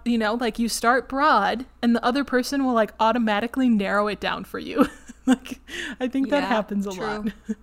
you 0.05 0.17
know 0.17 0.33
like 0.33 0.59
you 0.59 0.67
start 0.67 1.07
broad 1.07 1.65
and 1.81 1.95
the 1.95 2.03
other 2.03 2.23
person 2.23 2.65
will 2.65 2.73
like 2.73 2.93
automatically 2.99 3.69
narrow 3.69 4.07
it 4.07 4.19
down 4.19 4.43
for 4.43 4.59
you 4.59 4.85
like 5.25 5.59
i 5.99 6.07
think 6.07 6.29
that 6.29 6.41
Yeah, 6.43 6.47
happens 6.47 6.85
a 6.87 6.91
true. 6.91 7.05
lot 7.05 7.27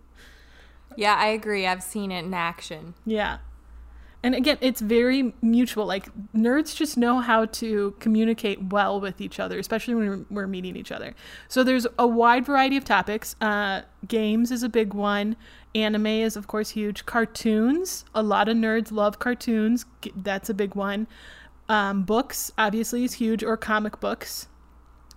Yeah, 0.97 1.15
I 1.15 1.27
agree. 1.27 1.67
I've 1.67 1.83
seen 1.83 2.11
it 2.11 2.25
in 2.25 2.33
action. 2.33 2.95
Yeah. 3.05 3.39
And 4.23 4.35
again, 4.35 4.57
it's 4.63 4.81
very 4.81 5.35
mutual. 5.43 5.85
Like 5.85 6.09
nerds 6.35 6.75
just 6.75 6.97
know 6.97 7.21
how 7.21 7.45
to 7.45 7.95
communicate 8.01 8.63
well 8.73 8.99
with 8.99 9.21
each 9.21 9.39
other, 9.39 9.59
especially 9.59 9.95
when 9.95 10.09
we're, 10.09 10.25
we're 10.31 10.47
meeting 10.47 10.75
each 10.75 10.91
other. 10.91 11.15
So 11.49 11.63
there's 11.63 11.87
a 11.99 12.07
wide 12.07 12.47
variety 12.47 12.79
of 12.79 12.85
topics. 12.85 13.37
Uh, 13.43 13.83
games 14.09 14.51
is 14.51 14.63
a 14.63 14.71
big 14.71 14.95
one. 14.95 15.37
Anime 15.75 16.07
is 16.07 16.35
of 16.35 16.47
course 16.47 16.71
huge. 16.71 17.05
Cartoons, 17.05 18.07
a 18.15 18.23
lot 18.23 18.49
of 18.49 18.57
nerds 18.57 18.91
love 18.91 19.19
cartoons. 19.19 19.85
That's 20.17 20.49
a 20.49 20.55
big 20.55 20.75
one. 20.75 21.07
Um, 21.69 22.03
books 22.03 22.53
obviously 22.57 23.05
is 23.05 23.15
huge, 23.15 23.43
or 23.43 23.57
comic 23.57 24.01
books. 24.01 24.49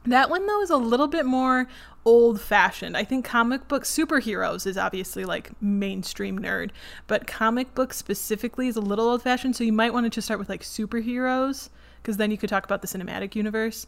That 0.05 0.29
one 0.29 0.47
though 0.47 0.61
is 0.61 0.69
a 0.69 0.77
little 0.77 1.07
bit 1.07 1.25
more 1.25 1.67
old 2.05 2.41
fashioned. 2.41 2.97
I 2.97 3.03
think 3.03 3.25
comic 3.25 3.67
book 3.67 3.83
superheroes 3.83 4.65
is 4.65 4.77
obviously 4.77 5.25
like 5.25 5.51
mainstream 5.61 6.39
nerd, 6.39 6.71
but 7.07 7.27
comic 7.27 7.75
books 7.75 7.97
specifically 7.97 8.67
is 8.67 8.77
a 8.77 8.81
little 8.81 9.09
old 9.09 9.21
fashioned. 9.21 9.55
So 9.55 9.63
you 9.63 9.73
might 9.73 9.93
want 9.93 10.05
to 10.05 10.09
just 10.09 10.25
start 10.25 10.39
with 10.39 10.49
like 10.49 10.61
superheroes 10.61 11.69
because 12.01 12.17
then 12.17 12.31
you 12.31 12.37
could 12.37 12.49
talk 12.49 12.65
about 12.65 12.81
the 12.81 12.87
cinematic 12.87 13.35
universe. 13.35 13.85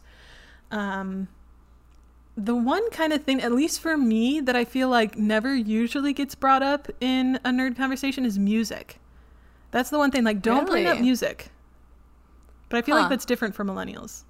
Um, 0.70 1.28
the 2.36 2.54
one 2.54 2.88
kind 2.90 3.12
of 3.12 3.24
thing, 3.24 3.42
at 3.42 3.52
least 3.52 3.80
for 3.80 3.96
me, 3.96 4.40
that 4.40 4.56
I 4.56 4.64
feel 4.64 4.88
like 4.88 5.18
never 5.18 5.54
usually 5.54 6.12
gets 6.12 6.34
brought 6.34 6.62
up 6.62 6.88
in 7.00 7.36
a 7.44 7.50
nerd 7.50 7.76
conversation 7.76 8.24
is 8.24 8.38
music. 8.38 8.98
That's 9.70 9.90
the 9.90 9.98
one 9.98 10.10
thing. 10.10 10.24
Like, 10.24 10.40
don't 10.40 10.66
bring 10.66 10.86
up 10.86 11.00
music 11.00 11.50
But 12.72 12.78
I 12.78 12.82
feel 12.82 12.96
Huh. 12.96 13.02
like 13.02 13.10
that's 13.10 13.26
different 13.26 13.54
for 13.54 13.66
millennials. 13.66 14.24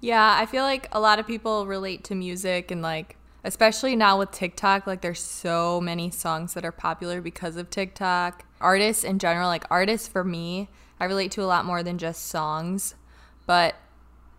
Yeah, 0.00 0.36
I 0.36 0.46
feel 0.46 0.64
like 0.64 0.88
a 0.90 0.98
lot 0.98 1.20
of 1.20 1.28
people 1.28 1.64
relate 1.64 2.02
to 2.04 2.16
music 2.16 2.72
and 2.72 2.82
like 2.82 3.16
especially 3.44 3.94
now 3.94 4.18
with 4.18 4.32
TikTok, 4.32 4.84
like 4.84 5.00
there's 5.00 5.20
so 5.20 5.80
many 5.80 6.10
songs 6.10 6.54
that 6.54 6.64
are 6.64 6.72
popular 6.72 7.20
because 7.20 7.54
of 7.54 7.70
TikTok. 7.70 8.44
Artists 8.60 9.04
in 9.04 9.20
general, 9.20 9.46
like 9.46 9.64
artists 9.70 10.08
for 10.08 10.24
me, 10.24 10.70
I 10.98 11.04
relate 11.04 11.30
to 11.32 11.42
a 11.42 11.46
lot 11.46 11.64
more 11.64 11.84
than 11.84 11.98
just 11.98 12.26
songs. 12.26 12.96
But 13.46 13.76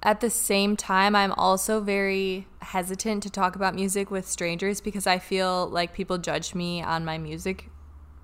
at 0.04 0.20
the 0.20 0.30
same 0.30 0.76
time, 0.76 1.16
I'm 1.16 1.32
also 1.32 1.80
very 1.80 2.46
hesitant 2.62 3.24
to 3.24 3.30
talk 3.30 3.56
about 3.56 3.74
music 3.74 4.12
with 4.12 4.28
strangers 4.28 4.82
because 4.82 5.08
I 5.08 5.18
feel 5.18 5.66
like 5.70 5.94
people 5.94 6.18
judge 6.18 6.54
me 6.54 6.84
on 6.84 7.06
my 7.06 7.18
music 7.18 7.70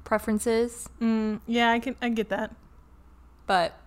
preferences. 0.04 0.90
Mm, 1.02 1.40
yeah, 1.48 1.72
I 1.72 1.80
can 1.80 1.96
I 2.02 2.10
get 2.10 2.28
that. 2.30 2.54
But 3.46 3.80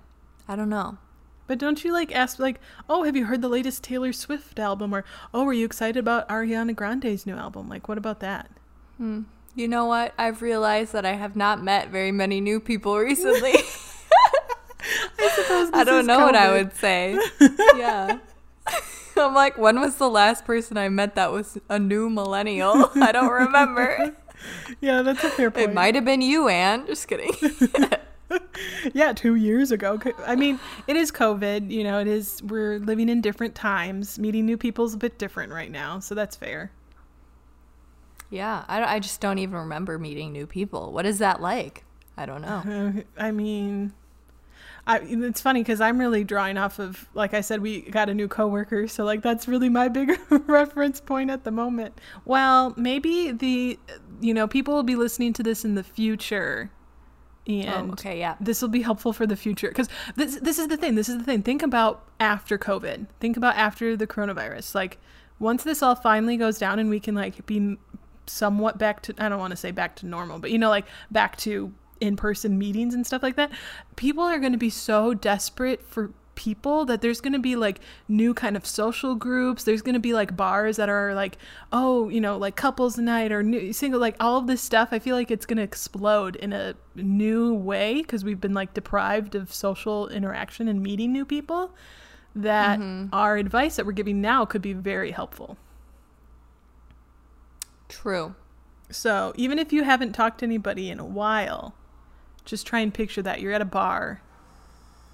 I 0.50 0.57
don't 0.57 0.69
know. 0.69 0.99
But 1.47 1.59
don't 1.59 1.85
you 1.85 1.92
like 1.92 2.12
ask 2.12 2.40
like, 2.40 2.61
oh, 2.88 3.04
have 3.04 3.14
you 3.14 3.26
heard 3.26 3.40
the 3.40 3.49
latest 3.49 3.85
Taylor 3.85 4.12
Swift 4.12 4.59
album? 4.59 4.92
Or 4.92 5.04
oh, 5.33 5.47
are 5.47 5.52
you 5.52 5.64
excited 5.64 5.97
about 5.97 6.28
Ariana 6.28 6.75
Grande's 6.75 7.25
new 7.25 7.37
album? 7.37 7.69
Like, 7.69 7.88
what 7.88 7.99
about 7.99 8.19
that? 8.19 8.50
Hmm. 8.97 9.23
You 9.54 9.69
know 9.69 9.85
what? 9.85 10.12
I've 10.19 10.42
realized 10.42 10.92
that 10.92 11.07
I 11.07 11.12
have 11.12 11.37
not 11.37 11.62
met 11.62 11.90
very 11.90 12.11
many 12.11 12.40
new 12.40 12.59
people 12.59 12.99
recently. 12.99 13.52
I 15.21 15.30
suppose 15.37 15.71
I 15.73 15.85
don't 15.85 16.07
know 16.07 16.19
what 16.19 16.35
I 16.35 16.50
would 16.50 16.75
say. 16.75 17.16
yeah. 17.76 18.19
I'm 19.16 19.35
like, 19.35 19.57
when 19.57 19.80
was 19.80 19.97
the 19.97 20.11
last 20.11 20.45
person 20.45 20.76
I 20.76 20.88
met 20.88 21.14
that 21.14 21.30
was 21.30 21.59
a 21.69 21.78
new 21.78 22.11
millennial? 22.11 22.90
I 22.97 23.12
don't 23.12 23.30
remember. 23.30 24.16
Yeah, 24.80 25.02
that's 25.02 25.23
a 25.23 25.30
fair 25.30 25.52
point. 25.52 25.71
It 25.71 25.75
might 25.75 25.95
have 25.95 26.04
been 26.04 26.23
you, 26.23 26.49
Anne. 26.49 26.87
Just 26.87 27.07
kidding. 27.07 27.30
yeah, 28.95 29.13
two 29.13 29.35
years 29.35 29.73
ago. 29.73 29.99
I 30.27 30.37
mean, 30.37 30.59
it 30.87 30.97
is 30.97 31.11
COVID. 31.11 31.71
You 31.71 31.85
know, 31.85 31.99
it 32.01 32.07
is. 32.07 32.43
We're 32.43 32.79
living 32.79 33.09
in 33.09 33.21
different 33.21 33.55
times. 33.55 34.19
Meeting 34.19 34.47
new 34.47 34.57
people 34.57 34.85
is 34.85 34.95
a 34.95 34.99
bit 34.99 35.19
different 35.19 35.53
right 35.53 35.71
now, 35.71 35.99
so 36.01 36.15
that's 36.15 36.37
fair. 36.37 36.73
yeah, 38.31 38.65
I, 38.69 38.97
I 38.97 38.99
just 39.01 39.21
don't 39.21 39.39
even 39.39 39.57
remember 39.57 39.99
meeting 39.99 40.33
new 40.33 40.47
people. 40.47 40.93
What 40.93 41.07
is 41.07 41.19
that 41.19 41.41
like? 41.41 41.85
I 42.17 42.27
don't 42.27 42.43
know. 42.43 42.63
Uh, 42.67 43.03
I 43.23 43.31
mean, 43.33 43.93
I 44.87 44.99
it's 44.99 45.41
funny 45.41 45.61
because 45.61 45.81
I'm 45.81 45.99
really 45.99 46.25
drawing 46.25 46.57
off 46.59 46.79
of, 46.79 47.09
like 47.15 47.35
I 47.35 47.41
said, 47.41 47.61
we 47.61 47.83
got 47.83 48.09
a 48.09 48.15
new 48.15 48.29
coworker, 48.29 48.89
so 48.89 49.05
like 49.05 49.23
that's 49.23 49.49
really 49.49 49.69
my 49.69 49.89
big 49.99 50.19
reference 50.31 51.01
point 51.01 51.31
at 51.31 51.45
the 51.45 51.51
moment. 51.51 51.99
Well, 52.25 52.75
maybe 52.77 53.33
the, 53.33 53.79
you 54.21 54.35
know, 54.35 54.47
people 54.47 54.75
will 54.75 54.83
be 54.83 54.97
listening 54.97 55.33
to 55.35 55.43
this 55.43 55.65
in 55.65 55.75
the 55.75 55.85
future, 55.85 56.71
Oh, 57.49 57.53
and 57.53 57.91
oh, 57.91 57.93
okay, 57.95 58.19
yeah. 58.19 58.37
this 58.39 58.63
will 58.63 58.69
be 58.69 58.83
helpful 58.83 59.13
for 59.13 59.27
the 59.27 59.37
future 59.37 59.69
because 59.69 59.89
this 60.15 60.39
this 60.41 60.59
is 60.59 60.69
the 60.69 60.77
thing 60.77 60.95
this 60.95 61.09
is 61.09 61.19
the 61.19 61.25
thing. 61.25 61.43
Think 61.43 61.63
about 61.63 62.05
after 62.21 62.59
covid. 62.59 63.07
Think 63.19 63.37
about 63.37 63.57
after 63.57 63.97
the 63.97 64.07
coronavirus. 64.07 64.75
Like 64.75 64.99
once 65.41 65.65
this 65.65 65.83
all 65.83 65.97
finally 65.97 66.37
goes 66.37 66.59
down 66.59 66.79
and 66.79 66.89
we 66.89 67.01
can 67.01 67.15
like 67.17 67.45
be 67.47 67.77
somewhat 68.27 68.79
back 68.79 69.03
to 69.03 69.13
i 69.19 69.29
don't 69.29 69.41
want 69.41 69.51
to 69.51 69.57
say 69.57 69.73
back 69.73 69.97
to 69.97 70.07
normal 70.07 70.39
but 70.39 70.53
you 70.53 70.59
know 70.59 70.69
like 70.69 70.85
back 71.11 71.37
to 71.37 71.73
in-person 72.01 72.57
meetings 72.57 72.95
and 72.95 73.05
stuff 73.05 73.23
like 73.23 73.35
that 73.35 73.51
people 73.97 74.23
are 74.23 74.39
going 74.39 74.53
to 74.53 74.59
be 74.59 74.71
so 74.71 75.13
desperate 75.13 75.83
for 75.83 76.13
people 76.41 76.87
that 76.87 77.03
there's 77.03 77.21
going 77.21 77.35
to 77.35 77.39
be 77.39 77.55
like 77.55 77.81
new 78.09 78.33
kind 78.33 78.57
of 78.57 78.65
social 78.65 79.15
groups. 79.15 79.65
There's 79.65 79.83
going 79.83 79.93
to 79.93 80.01
be 80.01 80.15
like 80.15 80.35
bars 80.39 80.77
that 80.77 80.89
are 80.89 81.15
like 81.15 81.37
oh 81.71 82.09
you 82.09 82.21
know 82.21 82.39
like 82.39 82.57
couples 82.57 82.97
night 82.97 83.31
or 83.31 83.43
new 83.43 83.75
single 83.75 84.01
like 84.01 84.17
all 84.19 84.39
of 84.39 84.47
this 84.47 84.63
stuff 84.63 84.89
i 84.93 84.99
feel 84.99 85.15
like 85.15 85.31
it's 85.31 85.45
going 85.45 85.59
to 85.59 85.63
explode 85.63 86.37
in 86.37 86.53
a 86.53 86.75
new 86.95 87.53
way 87.53 88.01
because 88.01 88.25
we've 88.25 88.41
been 88.41 88.55
like 88.55 88.73
deprived 88.73 89.35
of 89.35 89.53
social 89.53 90.09
interaction 90.09 90.67
and 90.67 90.83
meeting 90.83 91.13
new 91.13 91.25
people 91.25 91.75
that 92.35 92.79
mm-hmm. 92.79 93.15
our 93.15 93.37
advice 93.37 93.77
that 93.77 93.85
we're 93.85 93.93
giving 93.93 94.21
now 94.21 94.45
could 94.45 94.63
be 94.63 94.73
very 94.73 95.11
helpful. 95.11 95.59
True. 97.89 98.35
so 98.91 99.33
even 99.37 99.59
if 99.59 99.73
you 99.73 99.83
haven't 99.83 100.13
talked 100.13 100.39
to 100.39 100.47
anybody 100.47 100.89
in 100.89 100.99
a 100.99 101.05
while 101.05 101.75
just 102.45 102.67
try 102.67 102.81
and 102.81 102.93
picture 102.93 103.23
that. 103.23 103.41
You're 103.41 103.53
at 103.53 103.61
a 103.61 103.67
bar 103.67 104.23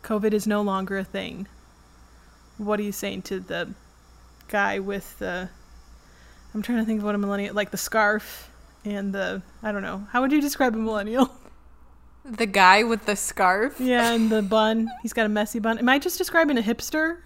covid 0.07 0.33
is 0.33 0.47
no 0.47 0.63
longer 0.63 0.97
a 0.99 1.05
thing 1.05 1.49
what 2.59 2.79
are 2.79 2.85
you 2.85 2.93
saying 2.93 3.21
to 3.21 3.41
the 3.41 3.69
guy 4.49 4.79
with 4.79 5.19
the 5.19 5.49
i'm 6.55 6.63
trying 6.63 6.79
to 6.79 6.85
think 6.85 7.01
of 7.01 7.05
what 7.05 7.15
a 7.17 7.19
millennial 7.19 7.53
like 7.55 7.73
the 7.73 7.77
scarf 7.77 8.51
and 8.85 9.13
the 9.13 9.43
i 9.65 9.73
don't 9.73 9.83
know 9.83 10.07
how 10.13 10.21
would 10.21 10.31
you 10.31 10.41
describe 10.41 10.75
a 10.75 10.79
millennial 10.79 11.29
The 12.29 12.47
guy 12.47 12.83
with 12.83 13.07
the 13.07 13.15
scarf? 13.15 13.81
yeah 13.81 14.13
and 14.13 14.31
the 14.31 14.43
bun 14.57 14.89
he's 15.03 15.13
got 15.13 15.27
a 15.27 15.29
messy 15.29 15.59
bun 15.59 15.79
am 15.79 15.89
i 15.89 15.99
just 15.99 16.19
describing 16.19 16.57
a 16.57 16.63
hipster 16.63 17.19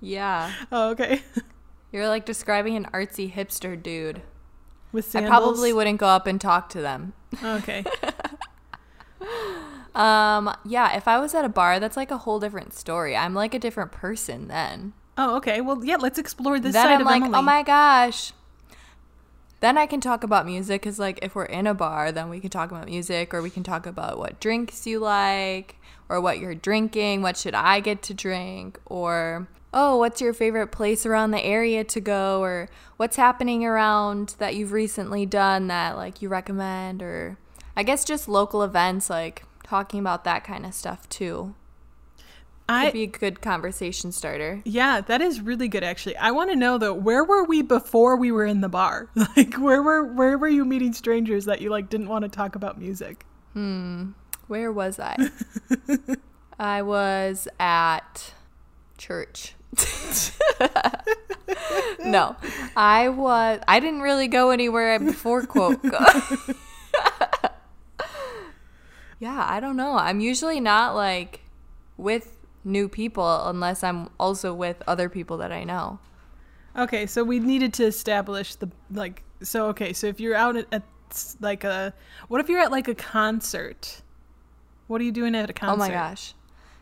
Yeah. 0.00 0.52
oh 0.72 0.90
okay 0.90 1.22
You're 1.92 2.08
like 2.08 2.24
describing 2.26 2.76
an 2.76 2.84
artsy 2.92 3.32
hipster 3.32 3.80
dude. 3.80 4.22
with 4.92 5.06
sandals? 5.06 5.32
I 5.32 5.36
probably 5.38 5.72
wouldn't 5.72 5.98
go 5.98 6.06
up 6.06 6.26
and 6.26 6.40
talk 6.40 6.68
to 6.70 6.80
them. 6.82 7.14
okay 7.42 7.84
Um, 9.98 10.54
yeah, 10.64 10.96
if 10.96 11.08
I 11.08 11.18
was 11.18 11.34
at 11.34 11.44
a 11.44 11.48
bar, 11.48 11.80
that's 11.80 11.96
like 11.96 12.10
a 12.10 12.18
whole 12.18 12.38
different 12.38 12.72
story. 12.72 13.16
I'm 13.16 13.34
like 13.34 13.52
a 13.52 13.58
different 13.58 13.92
person 13.92 14.48
then. 14.48 14.92
oh 15.18 15.36
okay 15.38 15.60
well 15.60 15.84
yeah 15.84 15.96
let's 15.96 16.18
explore 16.18 16.60
this 16.60 16.72
then 16.72 16.84
side 16.84 16.94
I'm 16.94 17.00
of 17.00 17.06
like, 17.06 17.22
Emily. 17.22 17.38
oh 17.38 17.42
my 17.42 17.62
gosh. 17.64 18.32
Then 19.60 19.76
I 19.76 19.86
can 19.86 20.00
talk 20.00 20.22
about 20.22 20.46
music 20.46 20.82
because, 20.82 21.00
like, 21.00 21.18
if 21.20 21.34
we're 21.34 21.44
in 21.44 21.66
a 21.66 21.74
bar, 21.74 22.12
then 22.12 22.28
we 22.28 22.38
can 22.38 22.48
talk 22.48 22.70
about 22.70 22.86
music, 22.86 23.34
or 23.34 23.42
we 23.42 23.50
can 23.50 23.64
talk 23.64 23.86
about 23.86 24.16
what 24.16 24.38
drinks 24.38 24.86
you 24.86 25.00
like, 25.00 25.74
or 26.08 26.20
what 26.20 26.38
you're 26.38 26.54
drinking. 26.54 27.22
What 27.22 27.36
should 27.36 27.56
I 27.56 27.80
get 27.80 28.00
to 28.02 28.14
drink? 28.14 28.78
Or 28.86 29.48
oh, 29.74 29.96
what's 29.96 30.20
your 30.20 30.32
favorite 30.32 30.68
place 30.68 31.04
around 31.04 31.32
the 31.32 31.44
area 31.44 31.82
to 31.82 32.00
go? 32.00 32.40
Or 32.40 32.68
what's 32.98 33.16
happening 33.16 33.64
around 33.64 34.36
that 34.38 34.54
you've 34.54 34.70
recently 34.70 35.26
done 35.26 35.66
that 35.66 35.96
like 35.96 36.22
you 36.22 36.28
recommend? 36.28 37.02
Or 37.02 37.36
I 37.76 37.82
guess 37.82 38.04
just 38.04 38.28
local 38.28 38.62
events, 38.62 39.10
like 39.10 39.42
talking 39.68 40.00
about 40.00 40.24
that 40.24 40.44
kind 40.44 40.64
of 40.64 40.72
stuff 40.74 41.08
too. 41.08 41.54
I, 42.70 42.86
Could 42.86 42.92
be 42.92 43.02
a 43.04 43.06
good 43.06 43.40
conversation 43.40 44.12
starter. 44.12 44.60
Yeah, 44.64 45.00
that 45.00 45.22
is 45.22 45.40
really 45.40 45.68
good 45.68 45.82
actually. 45.82 46.16
I 46.16 46.30
want 46.32 46.50
to 46.50 46.56
know 46.56 46.76
though, 46.76 46.92
where 46.92 47.24
were 47.24 47.44
we 47.44 47.62
before 47.62 48.16
we 48.16 48.30
were 48.30 48.44
in 48.44 48.60
the 48.60 48.68
bar? 48.68 49.08
Like 49.36 49.54
where 49.54 49.82
were 49.82 50.04
where 50.04 50.36
were 50.36 50.48
you 50.48 50.64
meeting 50.64 50.92
strangers 50.92 51.44
that 51.46 51.60
you 51.60 51.70
like 51.70 51.88
didn't 51.88 52.08
want 52.08 52.24
to 52.24 52.28
talk 52.28 52.56
about 52.56 52.78
music? 52.78 53.24
Hmm. 53.54 54.10
Where 54.48 54.72
was 54.72 54.98
I? 54.98 55.16
I 56.58 56.82
was 56.82 57.48
at 57.60 58.32
church. 58.96 59.54
no, 62.04 62.36
I 62.76 63.08
was. 63.10 63.60
I 63.68 63.80
didn't 63.80 64.00
really 64.00 64.28
go 64.28 64.50
anywhere 64.50 64.98
before 64.98 65.46
quote. 65.46 65.80
Yeah, 69.18 69.44
I 69.48 69.60
don't 69.60 69.76
know. 69.76 69.96
I'm 69.96 70.20
usually 70.20 70.60
not 70.60 70.94
like 70.94 71.40
with 71.96 72.36
new 72.64 72.88
people 72.88 73.46
unless 73.46 73.82
I'm 73.82 74.10
also 74.18 74.54
with 74.54 74.82
other 74.86 75.08
people 75.08 75.38
that 75.38 75.52
I 75.52 75.64
know. 75.64 75.98
Okay, 76.76 77.06
so 77.06 77.24
we 77.24 77.40
needed 77.40 77.72
to 77.74 77.84
establish 77.84 78.54
the 78.54 78.70
like 78.90 79.24
so 79.42 79.66
okay, 79.66 79.92
so 79.92 80.06
if 80.06 80.20
you're 80.20 80.34
out 80.34 80.56
at, 80.56 80.66
at 80.72 80.82
like 81.40 81.64
a 81.64 81.92
what 82.28 82.40
if 82.40 82.48
you're 82.48 82.60
at 82.60 82.70
like 82.70 82.88
a 82.88 82.94
concert? 82.94 84.02
What 84.86 85.00
are 85.00 85.04
you 85.04 85.12
doing 85.12 85.34
at 85.34 85.50
a 85.50 85.52
concert? 85.52 85.74
Oh 85.74 85.88
my 85.88 85.92
gosh. 85.92 86.34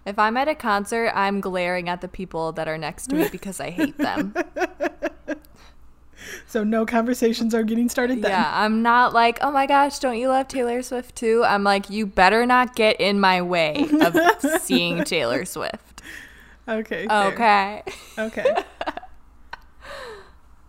If 0.05 0.19
I'm 0.19 0.37
at 0.37 0.47
a 0.47 0.55
concert, 0.55 1.11
I'm 1.15 1.41
glaring 1.41 1.89
at 1.89 2.01
the 2.01 2.09
people 2.09 2.53
that 2.53 2.69
are 2.69 2.79
next 2.79 3.09
to 3.09 3.17
me 3.17 3.29
because 3.33 3.59
I 3.59 3.71
hate 3.71 3.99
them. 3.99 4.35
So 6.47 6.65
no 6.65 6.87
conversations 6.87 7.55
are 7.55 7.63
getting 7.63 7.89
started 7.89 8.23
then. 8.23 8.31
Yeah, 8.31 8.51
I'm 8.53 8.83
not 8.83 9.13
like, 9.13 9.39
oh 9.43 9.51
my 9.51 9.67
gosh, 9.67 9.99
don't 9.99 10.19
you 10.19 10.29
love 10.29 10.49
Taylor 10.49 10.83
Swift 10.83 11.17
too? 11.17 11.45
I'm 11.45 11.65
like, 11.65 11.91
you 11.91 12.07
better 12.07 12.47
not 12.47 12.75
get 12.77 13.01
in 13.01 13.21
my 13.21 13.43
way 13.43 13.89
of 14.01 14.17
seeing 14.63 15.05
Taylor 15.05 15.45
Swift. 15.45 16.03
Okay. 16.69 17.07
fair. 17.07 17.33
Okay. 17.33 17.83
Okay. 18.19 18.55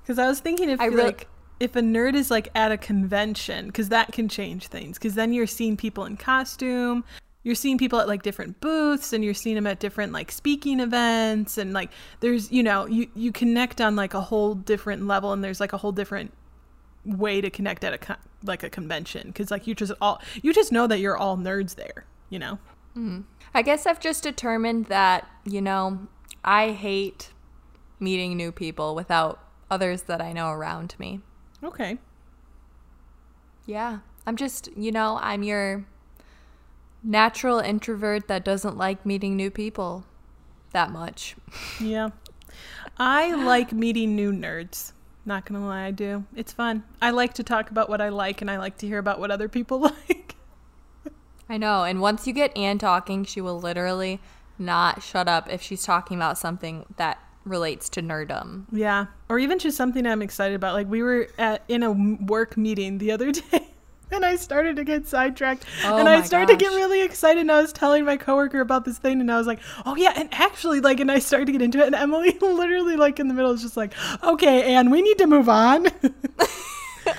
Because 0.04 0.20
I 0.20 0.28
was 0.30 0.40
thinking 0.40 0.70
if 0.70 0.80
I 0.80 0.86
really- 0.86 1.04
like 1.04 1.28
if 1.60 1.76
a 1.76 1.82
nerd 1.82 2.14
is 2.16 2.32
like 2.32 2.48
at 2.56 2.72
a 2.72 2.78
convention, 2.78 3.68
because 3.68 3.90
that 3.90 4.14
can 4.14 4.30
change 4.30 4.68
things. 4.68 4.98
Because 4.98 5.16
then 5.16 5.34
you're 5.34 5.48
seeing 5.48 5.76
people 5.76 6.06
in 6.06 6.16
costume, 6.16 7.04
you're 7.48 7.56
seeing 7.56 7.77
people 7.77 7.98
at 8.01 8.10
like 8.10 8.24
different 8.24 8.60
booths, 8.60 9.13
and 9.13 9.24
you're 9.24 9.34
seeing 9.34 9.56
them 9.56 9.66
at 9.66 9.80
different 9.80 10.12
like 10.12 10.34
speaking 10.34 10.82
events, 10.82 11.58
and 11.58 11.72
like 11.72 11.89
there's 12.20 12.51
you 12.51 12.62
know 12.62 12.86
you 12.86 13.08
you 13.16 13.32
connect 13.32 13.80
on 13.80 13.96
like 13.96 14.13
a 14.13 14.20
whole 14.20 14.54
different 14.54 15.08
level, 15.08 15.32
and 15.32 15.42
there's 15.42 15.62
like 15.62 15.72
a 15.72 15.77
whole 15.77 15.94
different 15.94 16.34
way 17.06 17.39
to 17.39 17.50
connect 17.50 17.86
at 17.86 17.94
a 17.94 17.98
con- 17.98 18.18
like 18.44 18.63
a 18.63 18.70
convention. 18.70 19.27
Because 19.27 19.50
like 19.50 19.66
you 19.66 19.74
just 19.74 19.94
all 20.01 20.22
you 20.44 20.54
just 20.54 20.74
know 20.74 20.88
that 20.88 21.00
you're 21.00 21.16
all 21.16 21.38
nerds 21.38 21.75
there, 21.75 22.06
you 22.30 22.38
know. 22.38 22.60
Mm-hmm. 22.98 23.22
I 23.54 23.62
guess 23.62 23.86
I've 23.86 24.01
just 24.01 24.24
determined 24.24 24.88
that, 24.88 25.25
you 25.46 25.62
know, 25.62 26.08
I 26.44 26.72
hate 26.72 27.32
meeting 27.98 28.36
new 28.36 28.51
people 28.51 28.94
without 28.94 29.39
others 29.72 30.04
that 30.04 30.22
I 30.22 30.34
know 30.34 30.50
around 30.50 30.96
me. 31.00 31.22
Okay. 31.63 31.98
Yeah. 33.66 34.00
I'm 34.25 34.36
just, 34.36 34.70
you 34.75 34.92
know, 34.92 35.18
I'm 35.22 35.44
your 35.44 35.86
natural 37.08 37.60
introvert 37.60 38.28
that 38.28 38.44
doesn't 38.44 38.78
like 38.78 39.06
meeting 39.06 39.36
new 39.36 39.50
people 39.50 40.06
that 40.72 40.92
much. 40.92 41.36
Yeah. 41.80 42.10
I 42.98 43.34
like 43.34 43.72
meeting 43.72 44.16
new 44.16 44.32
nerds. 44.32 44.92
Not 45.26 45.46
gonna 45.46 45.66
lie, 45.66 45.86
I 45.86 45.92
do. 45.92 46.26
It's 46.36 46.54
fun. 46.54 46.84
I 47.02 47.12
like 47.12 47.34
to 47.36 47.44
talk 47.44 47.72
about 47.72 47.90
what 47.90 48.02
I 48.02 48.10
like 48.10 48.42
and 48.42 48.52
I 48.52 48.58
like 48.58 48.78
to 48.80 48.88
hear 48.88 48.98
about 49.00 49.20
what 49.20 49.32
other 49.32 49.48
people 49.50 49.80
like. 50.08 50.36
I 51.50 51.58
know. 51.58 51.84
And 51.84 52.02
once 52.02 52.28
you 52.28 52.34
get 52.34 52.56
Anne 52.58 52.78
talking, 52.78 53.24
she 53.24 53.40
will 53.40 53.60
literally 53.60 54.20
not 54.60 55.02
shut 55.02 55.30
up 55.30 55.52
if 55.52 55.62
she's 55.62 55.84
talking 55.84 56.18
about 56.18 56.38
something 56.38 56.86
that 56.98 57.20
relates 57.46 57.88
to 57.90 58.02
nerdum. 58.02 58.66
Yeah. 58.72 59.06
Or 59.30 59.40
even 59.40 59.60
just 59.60 59.78
something 59.78 60.06
I'm 60.06 60.22
excited 60.22 60.56
about. 60.56 60.74
Like 60.74 60.90
we 60.90 61.02
were 61.02 61.30
at 61.38 61.64
in 61.70 61.84
a 61.84 61.92
work 61.92 62.58
meeting 62.58 62.98
the 62.98 63.12
other 63.12 63.32
day 63.52 63.66
and 64.12 64.26
I 64.26 64.36
started 64.36 64.76
to 64.78 64.84
get 64.84 65.08
sidetracked 65.08 65.66
Oh 65.84 65.98
and 65.98 66.08
I 66.08 66.22
started 66.22 66.48
to 66.50 66.56
get 66.56 66.70
really 66.70 67.02
excited 67.02 67.42
and 67.42 67.52
I 67.52 67.62
was 67.62 67.74
telling 67.74 68.06
my 68.06 68.18
coworker 68.18 68.62
about 68.62 68.86
this 68.86 68.98
thing 68.98 69.22
and 69.22 69.32
I 69.32 69.38
was 69.38 69.48
like, 69.48 69.60
"Oh 69.86 69.96
yeah, 69.96 70.14
and 70.16 70.30
actually 70.34 70.80
like 70.80 71.00
and 71.00 71.12
I 71.12 71.20
started 71.20 71.46
to 71.48 71.52
get 71.52 71.62
into 71.62 71.80
it 71.80 71.88
and 71.88 71.96
Emily 71.96 72.32
literally 72.42 72.96
like 72.96 73.20
in 73.20 73.28
the 73.28 73.34
middle 73.34 73.52
is 73.52 73.62
just 73.62 73.78
like, 73.78 73.94
"Okay, 74.24 74.74
Anne, 74.74 74.90
we 74.90 75.02
need 75.02 75.18
to 75.18 75.28
move 75.28 75.50
on." 75.50 75.88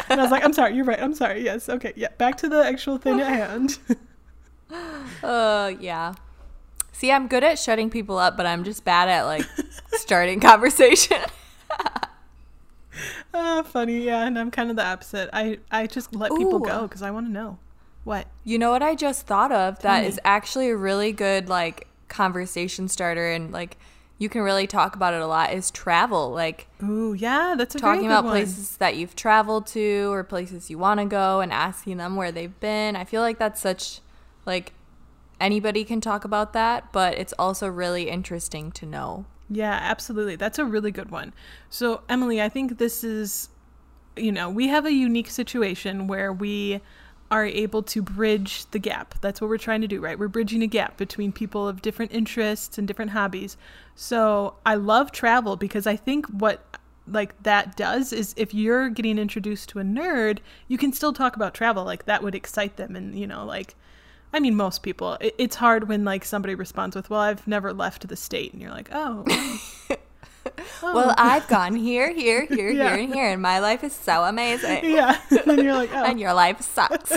and 0.09 0.21
I 0.21 0.23
was 0.23 0.31
like, 0.31 0.45
"I'm 0.45 0.53
sorry, 0.53 0.75
you're 0.75 0.85
right. 0.85 1.01
I'm 1.01 1.15
sorry. 1.15 1.45
Yes. 1.45 1.69
Okay. 1.69 1.93
Yeah, 1.97 2.09
back 2.19 2.37
to 2.39 2.49
the 2.49 2.65
actual 2.65 2.99
thing 2.99 3.21
at 3.21 3.29
hand." 3.29 3.79
Uh, 5.23 5.73
yeah. 5.81 6.15
See, 6.93 7.11
I'm 7.11 7.27
good 7.27 7.43
at 7.43 7.59
shutting 7.59 7.89
people 7.89 8.19
up, 8.19 8.37
but 8.37 8.45
I'm 8.45 8.65
just 8.65 8.85
bad 8.85 9.09
at 9.09 9.23
like 9.23 9.47
starting 9.93 10.41
conversation. 10.41 11.17
Ah, 13.35 13.63
funny. 13.63 14.01
Yeah, 14.01 14.27
and 14.27 14.39
I'm 14.39 14.51
kind 14.51 14.71
of 14.71 14.77
the 14.77 14.85
opposite. 14.85 15.31
I 15.33 15.59
I 15.71 15.87
just 15.87 16.15
let 16.15 16.31
people 16.31 16.57
Ooh. 16.57 16.67
go 16.67 16.89
cuz 16.89 17.03
I 17.03 17.11
want 17.11 17.27
to 17.27 17.33
know. 17.33 17.59
What? 18.05 18.27
You 18.45 18.59
know 18.59 18.71
what 18.71 18.83
I 18.83 18.95
just 18.95 19.27
thought 19.27 19.53
of 19.53 19.81
that 19.81 20.03
me. 20.03 20.09
is 20.09 20.21
actually 20.25 20.71
a 20.71 20.77
really 20.77 21.13
good 21.13 21.49
like 21.49 21.87
conversation 22.09 22.89
starter 22.89 23.31
and 23.31 23.53
like 23.53 23.77
you 24.17 24.29
can 24.29 24.43
really 24.43 24.67
talk 24.67 24.97
about 24.97 25.15
it 25.15 25.21
a 25.21 25.27
lot 25.27 25.53
is 25.53 25.71
travel. 25.71 26.31
Like 26.31 26.67
Ooh, 26.83 27.13
yeah, 27.13 27.55
that's 27.57 27.75
a 27.75 27.79
talking 27.79 28.07
about 28.07 28.25
one. 28.25 28.33
places 28.33 28.77
that 28.79 28.97
you've 28.97 29.15
traveled 29.15 29.67
to 29.69 30.11
or 30.13 30.25
places 30.25 30.71
you 30.71 30.79
want 30.79 31.01
to 31.01 31.07
go 31.07 31.41
and 31.41 31.53
asking 31.53 31.99
them 31.99 32.17
where 32.17 32.33
they've 32.33 32.59
been. 32.61 32.97
I 32.97 33.05
feel 33.05 33.21
like 33.23 33.39
that's 33.39 33.61
such 33.61 34.01
like 34.47 34.73
anybody 35.41 35.85
can 35.85 36.01
talk 36.01 36.25
about 36.25 36.53
that, 36.53 36.93
but 36.93 37.17
it's 37.17 37.35
also 37.39 37.69
really 37.69 38.09
interesting 38.09 38.73
to 38.73 38.87
know. 38.87 39.27
Yeah, 39.51 39.79
absolutely. 39.81 40.37
That's 40.37 40.59
a 40.59 40.65
really 40.65 40.91
good 40.91 41.11
one. 41.11 41.33
So, 41.71 42.03
Emily, 42.09 42.41
I 42.43 42.49
think 42.49 42.79
this 42.79 43.03
is, 43.03 43.49
you 44.17 44.31
know, 44.31 44.51
we 44.51 44.69
have 44.69 44.85
a 44.85 44.93
unique 44.93 45.31
situation 45.31 46.07
where 46.07 46.33
we 46.33 46.81
are 47.31 47.47
able 47.47 47.83
to 47.83 48.03
bridge 48.03 48.67
the 48.71 48.79
gap. 48.79 49.15
That's 49.21 49.41
what 49.41 49.49
we're 49.49 49.59
trying 49.59 49.81
to 49.83 49.87
do, 49.89 50.01
right? 50.01 50.19
We're 50.19 50.29
bridging 50.29 50.63
a 50.63 50.67
gap 50.67 50.97
between 50.97 51.33
people 51.33 51.67
of 51.69 51.83
different 51.83 52.13
interests 52.13 52.79
and 52.79 52.87
different 52.87 53.13
hobbies. 53.13 53.57
So, 53.95 54.55
I 54.67 54.75
love 54.75 55.13
travel 55.13 55.57
because 55.57 55.87
I 55.87 55.97
think 55.97 56.27
what 56.27 56.65
like 57.11 57.43
that 57.43 57.75
does 57.75 58.13
is 58.13 58.35
if 58.37 58.53
you're 58.53 58.91
getting 58.91 59.19
introduced 59.19 59.71
to 59.71 59.79
a 59.79 59.83
nerd, 59.83 60.41
you 60.69 60.77
can 60.77 60.93
still 60.93 61.15
talk 61.15 61.37
about 61.37 61.55
travel. 61.55 61.85
Like 61.85 62.05
that 62.05 62.23
would 62.23 62.35
excite 62.35 62.77
them 62.77 62.95
and, 62.97 63.19
you 63.19 63.27
know, 63.27 63.47
like 63.47 63.75
I 64.33 64.41
mean, 64.41 64.55
most 64.57 64.83
people. 64.83 65.15
It, 65.21 65.35
it's 65.39 65.57
hard 65.57 65.89
when 65.89 66.05
like 66.05 66.25
somebody 66.25 66.55
responds 66.55 66.95
with, 66.95 67.09
"Well, 67.11 67.21
I've 67.21 67.47
never 67.47 67.73
left 67.73 68.07
the 68.09 68.17
state," 68.17 68.53
and 68.53 68.61
you're 68.61 68.71
like, 68.71 68.89
"Oh, 68.93 69.25
well, 70.83 70.95
Well, 70.95 71.11
oh. 71.11 71.15
I've 71.17 71.49
gone 71.49 71.75
here, 71.75 72.13
here, 72.13 72.45
here, 72.47 72.71
Yeah. 72.71 72.95
here, 72.95 73.05
and 73.05 73.15
here, 73.15 73.29
and 73.29 73.43
my 73.43 73.59
life 73.59 73.83
is 73.85 73.93
so 73.95 74.25
amazing. 74.25 74.85
yeah." 74.91 75.19
and 75.47 75.63
you're 75.63 75.75
like, 75.75 75.91
"Oh." 75.93 76.05
And 76.05 76.21
your 76.21 76.35
life 76.35 76.61
sucks. 76.61 77.13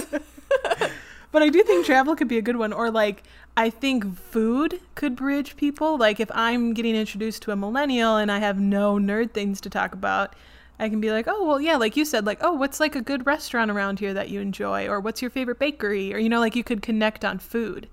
But 1.33 1.41
I 1.43 1.47
do 1.47 1.63
think 1.63 1.85
travel 1.85 2.15
could 2.15 2.27
be 2.27 2.37
a 2.37 2.41
good 2.41 2.57
one, 2.57 2.73
or 2.73 2.91
like 2.91 3.23
I 3.55 3.69
think 3.69 4.17
food 4.17 4.81
could 4.95 5.15
bridge 5.15 5.55
people. 5.55 5.97
Like 5.97 6.19
if 6.19 6.29
I'm 6.33 6.73
getting 6.73 6.95
introduced 6.95 7.41
to 7.43 7.51
a 7.51 7.55
millennial 7.55 8.17
and 8.17 8.29
I 8.31 8.39
have 8.39 8.59
no 8.59 8.95
nerd 8.95 9.31
things 9.31 9.61
to 9.61 9.69
talk 9.69 9.93
about, 9.93 10.35
I 10.81 10.89
can 10.89 10.99
be 10.99 11.11
like, 11.11 11.27
"Oh, 11.29 11.45
well, 11.45 11.61
yeah," 11.61 11.77
like 11.77 11.95
you 11.95 12.03
said, 12.05 12.25
like, 12.25 12.39
"Oh, 12.41 12.53
what's 12.53 12.79
like 12.81 12.95
a 12.95 13.01
good 13.01 13.25
restaurant 13.25 13.71
around 13.71 13.99
here 13.99 14.13
that 14.13 14.29
you 14.29 14.41
enjoy?" 14.41 14.87
Or 14.89 14.99
"What's 14.99 15.21
your 15.21 15.31
favorite 15.31 15.59
bakery?" 15.59 16.13
Or 16.13 16.17
you 16.17 16.27
know, 16.29 16.39
like 16.39 16.55
you 16.55 16.63
could 16.63 16.81
connect 16.81 17.23
on 17.23 17.39
food. 17.39 17.87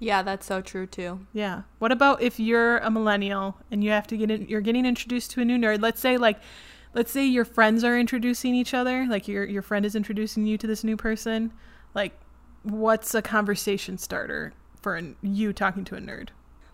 yeah, 0.00 0.22
that's 0.22 0.46
so 0.46 0.60
true 0.60 0.86
too. 0.86 1.26
Yeah. 1.32 1.62
What 1.78 1.92
about 1.92 2.22
if 2.22 2.38
you're 2.38 2.78
a 2.78 2.90
millennial 2.90 3.56
and 3.70 3.82
you 3.82 3.90
have 3.90 4.06
to 4.08 4.16
get 4.16 4.30
in, 4.30 4.46
you're 4.48 4.60
getting 4.60 4.86
introduced 4.86 5.30
to 5.32 5.40
a 5.40 5.44
new 5.44 5.58
nerd? 5.58 5.80
Let's 5.82 6.00
say 6.00 6.16
like 6.16 6.40
let's 6.94 7.10
say 7.10 7.24
your 7.26 7.44
friends 7.44 7.84
are 7.84 7.98
introducing 7.98 8.54
each 8.54 8.74
other, 8.74 9.06
like 9.08 9.26
your 9.28 9.44
your 9.44 9.62
friend 9.62 9.84
is 9.84 9.94
introducing 9.96 10.46
you 10.46 10.58
to 10.58 10.66
this 10.66 10.84
new 10.84 10.96
person. 10.96 11.52
Like 11.94 12.18
what's 12.62 13.14
a 13.14 13.22
conversation 13.22 13.98
starter 13.98 14.52
for 14.80 14.96
an, 14.96 15.16
you 15.22 15.52
talking 15.52 15.84
to 15.86 15.96
a 15.96 16.00
nerd? 16.00 16.28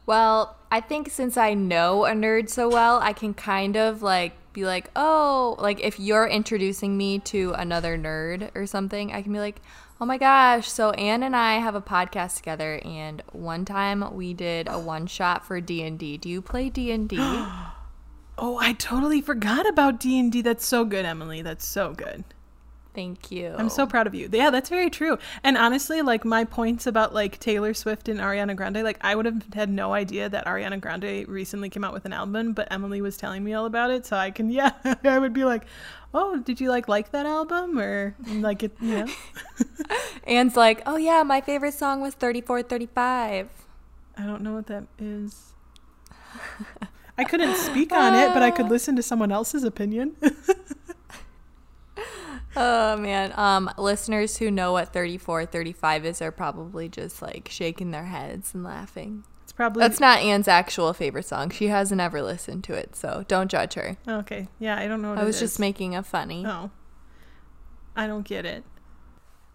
Well, 0.07 0.57
I 0.71 0.81
think 0.81 1.11
since 1.11 1.37
I 1.37 1.55
know 1.55 2.05
a 2.05 2.13
nerd 2.13 2.49
so 2.51 2.69
well, 2.69 2.99
I 3.01 3.13
can 3.13 3.35
kind 3.35 3.77
of 3.77 4.03
like 4.03 4.33
be 4.53 4.65
like, 4.65 4.91
oh, 4.95 5.57
like 5.59 5.81
if 5.81 5.99
you're 5.99 6.27
introducing 6.27 6.97
me 6.97 7.19
to 7.21 7.53
another 7.57 7.99
nerd 7.99 8.51
or 8.55 8.67
something, 8.67 9.13
I 9.13 9.23
can 9.23 9.33
be 9.33 9.39
like, 9.39 9.61
oh 10.01 10.07
my 10.07 10.19
gosh, 10.19 10.69
so 10.69 10.91
Anne 10.93 11.23
and 11.23 11.35
I 11.35 11.55
have 11.55 11.75
a 11.75 11.81
podcast 11.81 12.37
together, 12.37 12.81
and 12.85 13.23
one 13.33 13.65
time 13.65 14.15
we 14.15 14.35
did 14.35 14.69
a 14.69 14.79
one 14.79 15.07
shot 15.07 15.47
for 15.47 15.61
D 15.61 15.83
and 15.83 15.99
D. 15.99 16.19
Do 16.19 16.29
you 16.29 16.43
play 16.43 16.69
D 16.69 16.91
and 16.91 17.09
D? 17.09 17.17
Oh, 18.37 18.59
I 18.59 18.73
totally 18.73 19.21
forgot 19.21 19.69
about 19.69 20.01
D&D. 20.01 20.43
That's 20.43 20.67
so 20.67 20.85
good, 20.85 21.05
Emily. 21.05 21.41
That's 21.43 21.67
so 21.67 21.93
good. 21.93 22.25
Thank 22.95 23.33
you. 23.33 23.53
I'm 23.59 23.69
so 23.69 23.87
proud 23.87 24.07
of 24.07 24.15
you. 24.15 24.29
Yeah, 24.31 24.51
that's 24.51 24.69
very 24.69 24.89
true. 24.89 25.19
And 25.43 25.59
honestly, 25.59 26.01
like 26.01 26.25
my 26.25 26.45
points 26.45 26.87
about 26.87 27.13
like 27.13 27.41
Taylor 27.41 27.75
Swift 27.75 28.09
and 28.09 28.21
Ariana 28.21 28.55
Grande, 28.55 28.85
like 28.85 28.99
I 29.01 29.17
would 29.17 29.27
have 29.27 29.43
had 29.53 29.69
no 29.69 29.93
idea 29.93 30.29
that 30.29 30.47
Ariana 30.47 30.81
Grande 30.81 31.27
recently 31.29 31.69
came 31.69 31.83
out 31.83 31.93
with 31.93 32.05
an 32.05 32.13
album, 32.13 32.53
but 32.53 32.69
Emily 32.71 33.01
was 33.01 33.17
telling 33.17 33.43
me 33.43 33.53
all 33.53 33.67
about 33.67 33.91
it, 33.91 34.07
so 34.07 34.17
I 34.17 34.31
can 34.31 34.49
yeah, 34.51 34.73
I 35.03 35.19
would 35.19 35.33
be 35.33 35.45
like, 35.45 35.65
"Oh, 36.15 36.39
did 36.39 36.61
you 36.61 36.69
like 36.71 36.87
like 36.87 37.11
that 37.11 37.27
album 37.27 37.79
or 37.79 38.15
like 38.29 38.63
it, 38.63 38.73
you 38.81 38.99
know?" 38.99 39.13
Anne's 40.27 40.57
like, 40.57 40.83
oh 40.87 40.97
yeah, 40.97 41.25
my 41.25 41.41
favorite 41.41 41.75
song 41.75 42.01
was 42.01 42.15
3435. 42.15 43.49
I 44.17 44.23
don't 44.23 44.43
know 44.43 44.55
what 44.55 44.67
that 44.69 44.85
is. 45.01 45.53
I 47.19 47.25
couldn't 47.25 47.57
speak 47.57 47.93
on 47.93 48.15
it, 48.15 48.33
but 48.35 48.43
I 48.43 48.51
could 48.51 48.69
listen 48.71 48.97
to 48.97 49.03
someone 49.03 49.33
else's 49.33 49.65
opinion. 49.65 50.17
Oh 52.57 52.97
man, 52.97 53.33
um, 53.37 53.71
listeners 53.77 54.37
who 54.39 54.51
know 54.51 54.73
what 54.73 54.93
3435 54.93 56.05
is 56.07 56.23
are 56.23 56.31
probably 56.31 56.89
just 56.89 57.21
like 57.21 57.49
shaking 57.51 57.91
their 57.91 58.05
heads 58.05 58.55
and 58.55 58.63
laughing. 58.63 59.25
it's 59.43 59.53
probably 59.53 59.81
That's 59.81 60.01
not 60.01 60.21
Anne's 60.21 60.47
actual 60.49 60.93
favorite 60.93 61.27
song. 61.27 61.51
She 61.51 61.69
hasn't 61.69 62.01
ever 62.01 62.23
listened 62.23 62.63
to 62.65 62.75
it, 62.75 62.95
so 62.95 63.25
don't 63.29 63.51
judge 63.51 63.75
her. 63.75 63.97
okay. 64.07 64.49
Yeah, 64.59 64.79
I 64.79 64.87
don't 64.87 65.03
know. 65.03 65.11
What 65.11 65.19
I 65.19 65.25
was 65.25 65.39
just 65.41 65.59
making 65.59 65.97
a 65.97 66.03
funny. 66.03 66.45
Oh. 66.47 66.71
I 67.97 68.07
don't 68.07 68.27
get 68.27 68.45
it. 68.45 68.65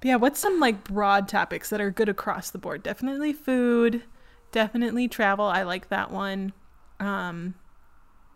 But 0.02 0.08
yeah, 0.08 0.16
what's 0.16 0.40
some 0.40 0.60
like 0.60 0.84
broad 0.86 1.28
topics 1.28 1.70
that 1.70 1.82
are 1.82 1.92
good 1.92 2.10
across 2.10 2.50
the 2.50 2.58
board? 2.58 2.84
Definitely 2.84 3.34
food, 3.34 4.04
definitely 4.52 5.08
travel. 5.08 5.46
I 5.46 5.64
like 5.64 5.90
that 5.90 6.12
one. 6.12 6.54
Um 7.00 7.56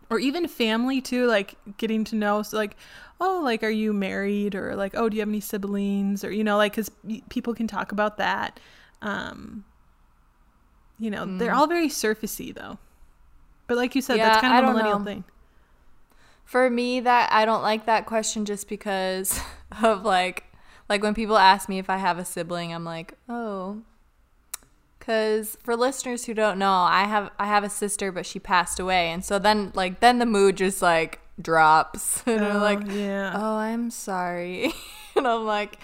or 0.09 0.19
even 0.19 0.47
family 0.47 1.01
too, 1.01 1.25
like 1.25 1.55
getting 1.77 2.03
to 2.05 2.15
know 2.15 2.41
so 2.41 2.57
like 2.57 2.75
oh, 3.19 3.39
like 3.43 3.63
are 3.63 3.69
you 3.69 3.93
married 3.93 4.55
or 4.55 4.75
like 4.75 4.93
oh, 4.95 5.07
do 5.09 5.15
you 5.15 5.21
have 5.21 5.29
any 5.29 5.39
siblings 5.39 6.23
or 6.23 6.31
you 6.31 6.43
know 6.43 6.57
like 6.57 6.73
cuz 6.73 6.89
people 7.29 7.53
can 7.53 7.67
talk 7.67 7.91
about 7.91 8.17
that. 8.17 8.59
Um 9.01 9.65
you 10.99 11.09
know, 11.09 11.25
they're 11.37 11.53
all 11.53 11.67
very 11.67 11.89
surfacey 11.89 12.53
though. 12.53 12.77
But 13.67 13.77
like 13.77 13.95
you 13.95 14.01
said, 14.01 14.17
Yeah, 14.17 14.29
that's 14.29 14.41
kind 14.41 14.63
of 14.63 14.69
a 14.69 14.73
millennial 14.73 14.99
know. 14.99 15.05
thing. 15.05 15.23
For 16.45 16.69
me, 16.69 16.99
that 16.99 17.31
I 17.31 17.45
don't 17.45 17.61
like 17.61 17.85
that 17.85 18.05
question 18.05 18.45
just 18.45 18.69
because 18.69 19.39
of 19.83 20.03
like, 20.03 20.43
like 20.89 21.01
when 21.01 21.13
people 21.13 21.37
ask 21.37 21.67
me 21.67 21.79
if 21.79 21.89
I 21.89 21.97
have 21.97 22.17
a 22.17 22.25
sibling, 22.25 22.73
I'm 22.73 22.83
like, 22.85 23.15
oh, 23.27 23.81
because 25.03 25.57
for 25.63 25.75
listeners 25.75 26.23
who 26.23 26.33
don't 26.33 26.57
know, 26.57 26.71
I 26.71 27.03
have 27.03 27.29
I 27.37 27.45
have 27.47 27.65
a 27.65 27.69
sister, 27.69 28.09
but 28.11 28.25
she 28.25 28.39
passed 28.39 28.79
away, 28.79 29.09
and 29.11 29.23
so 29.23 29.37
then 29.37 29.73
like 29.75 29.99
then 29.99 30.19
the 30.19 30.25
mood 30.25 30.55
just 30.55 30.81
like 30.81 31.19
drops, 31.41 32.23
and 32.25 32.41
I'm 32.45 32.55
Oh, 32.55 32.59
like, 32.59 32.79
yeah. 32.89 33.33
oh, 33.35 33.57
I'm 33.57 33.91
sorry, 33.91 34.71
and 35.17 35.27
I'm 35.27 35.45
like, 35.45 35.77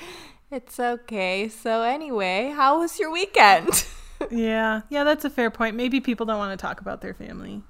it's 0.52 0.80
okay. 0.80 1.50
So 1.50 1.82
anyway, 1.82 2.54
how 2.56 2.80
was 2.80 2.98
your 3.00 3.12
weekend? 3.12 3.86
Yeah. 4.30 4.82
Yeah, 4.90 5.06
that's 5.06 5.24
a 5.24 5.30
fair 5.30 5.50
point. 5.50 5.78
Maybe 5.78 6.02
people 6.02 6.26
don't 6.26 6.40
want 6.40 6.52
to 6.52 6.62
talk 6.62 6.82
about 6.82 7.00
their 7.00 7.14
family. 7.14 7.64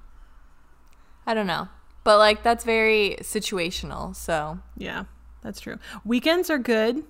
I 1.27 1.35
don't 1.35 1.45
know, 1.45 1.67
but 2.03 2.17
like 2.17 2.41
that's 2.41 2.63
very 2.63 3.17
situational. 3.21 4.15
So 4.15 4.57
Yeah, 4.75 5.03
that's 5.43 5.59
true. 5.59 5.77
Weekends 6.03 6.49
are 6.49 6.57
good. 6.57 7.03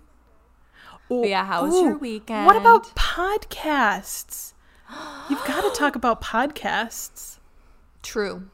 Oh, 1.10 1.22
But 1.22 1.30
yeah, 1.30 1.46
how 1.46 1.66
was 1.66 1.74
your 1.82 1.98
weekend? 1.98 2.46
What 2.46 2.56
about 2.56 2.94
podcasts? 2.96 4.54
You've 5.30 5.44
got 5.46 5.62
to 5.62 5.70
talk 5.80 5.96
about 5.96 6.22
podcasts. 6.22 7.38
true. 8.04 8.50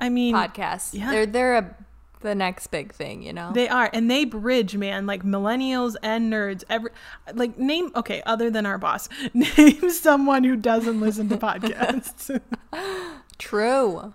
I 0.00 0.08
mean, 0.08 0.34
podcasts. 0.34 0.94
yeah. 0.94 1.10
They're 1.10 1.26
they're 1.26 1.56
a 1.58 1.76
the 2.22 2.34
next 2.36 2.68
big 2.68 2.92
thing, 2.92 3.22
you 3.22 3.32
know? 3.32 3.50
They 3.52 3.68
are, 3.68 3.90
and 3.92 4.08
they 4.10 4.24
bridge, 4.24 4.76
man. 4.76 5.06
Like 5.06 5.22
millennials 5.24 5.96
and 6.02 6.32
nerds. 6.32 6.62
Every 6.70 6.90
like 7.34 7.58
name. 7.58 7.90
Okay, 7.96 8.22
other 8.26 8.48
than 8.50 8.64
our 8.66 8.78
boss, 8.78 9.08
name 9.34 9.90
someone 9.90 10.44
who 10.44 10.56
doesn't 10.56 11.00
listen 11.00 11.28
to 11.30 11.36
podcasts. 11.36 12.40
True. 13.38 14.12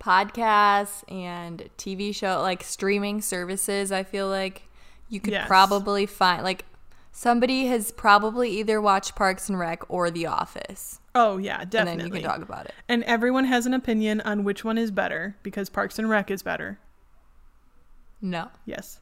Podcasts 0.00 1.04
and 1.12 1.68
TV 1.76 2.14
show 2.14 2.40
like 2.40 2.62
streaming 2.62 3.20
services, 3.20 3.92
I 3.92 4.02
feel 4.02 4.28
like 4.28 4.62
you 5.08 5.20
could 5.20 5.32
Yes. 5.34 5.46
probably 5.46 6.06
find 6.06 6.42
like 6.42 6.64
somebody 7.12 7.66
has 7.66 7.92
probably 7.92 8.50
either 8.58 8.80
watched 8.80 9.14
Parks 9.16 9.48
and 9.48 9.58
Rec 9.58 9.82
or 9.90 10.10
The 10.10 10.26
Office. 10.26 11.00
oh 11.14 11.36
yeah, 11.38 11.64
definitely. 11.64 11.90
And 11.92 12.00
then 12.00 12.06
you 12.06 12.12
can 12.12 12.22
talk 12.22 12.42
about 12.42 12.66
it. 12.66 12.74
And 12.88 13.02
everyone 13.04 13.44
has 13.46 13.66
an 13.66 13.74
opinion 13.74 14.20
on 14.22 14.44
which 14.44 14.64
one 14.64 14.78
is 14.78 14.90
better 14.90 15.36
because 15.42 15.68
Parks 15.68 15.98
and 15.98 16.08
Rec 16.08 16.30
is 16.30 16.42
better. 16.42 16.78
No. 18.22 18.48
Yes, 18.66 19.00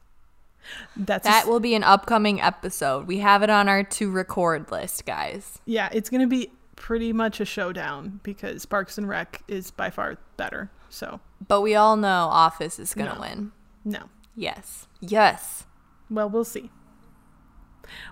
that's 0.95 1.25
That 1.25 1.41
s- 1.43 1.47
will 1.47 1.59
be 1.59 1.75
an 1.75 1.83
upcoming 1.83 2.41
episode. 2.41 3.07
We 3.07 3.19
have 3.19 3.43
it 3.43 3.49
on 3.49 3.67
our 3.69 3.83
to 3.83 4.11
record 4.11 4.71
list, 4.71 5.05
guys. 5.05 5.59
yeah. 5.65 5.89
It's 5.91 6.09
gonna 6.09 6.27
be 6.27 6.51
pretty 6.75 7.11
much 7.11 7.39
a 7.41 7.45
showdown 7.45 8.21
because 8.23 8.65
Parks 8.65 8.97
and 8.97 9.07
Rec 9.07 9.41
is 9.47 9.71
by 9.71 9.89
far 9.89 10.17
better. 10.37 10.71
So 10.89 11.19
But 11.47 11.61
we 11.61 11.75
all 11.75 11.97
know 11.97 12.27
Office 12.31 12.79
is 12.79 12.93
going 12.93 13.09
to 13.09 13.15
No. 13.15 13.21
win. 13.21 13.51
no. 13.85 14.03
Yes. 14.35 14.87
Yes. 15.01 15.65
Well, 16.09 16.29
we'll 16.29 16.45
see. 16.45 16.71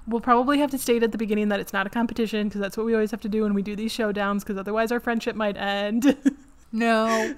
We'll 0.07 0.21
probably 0.21 0.59
have 0.59 0.71
to 0.71 0.77
state 0.77 1.03
at 1.03 1.11
the 1.11 1.17
beginning 1.17 1.49
that 1.49 1.59
it's 1.59 1.73
not 1.73 1.87
a 1.87 1.89
competition 1.89 2.47
because 2.47 2.61
that's 2.61 2.77
what 2.77 2.85
we 2.85 2.93
always 2.93 3.11
have 3.11 3.21
to 3.21 3.29
do 3.29 3.43
when 3.43 3.53
we 3.53 3.61
do 3.61 3.75
these 3.75 3.95
showdowns 3.95 4.39
because 4.39 4.57
otherwise 4.57 4.91
our 4.91 4.99
friendship 4.99 5.35
might 5.35 5.57
end. 5.57 6.17
No. 6.71 7.33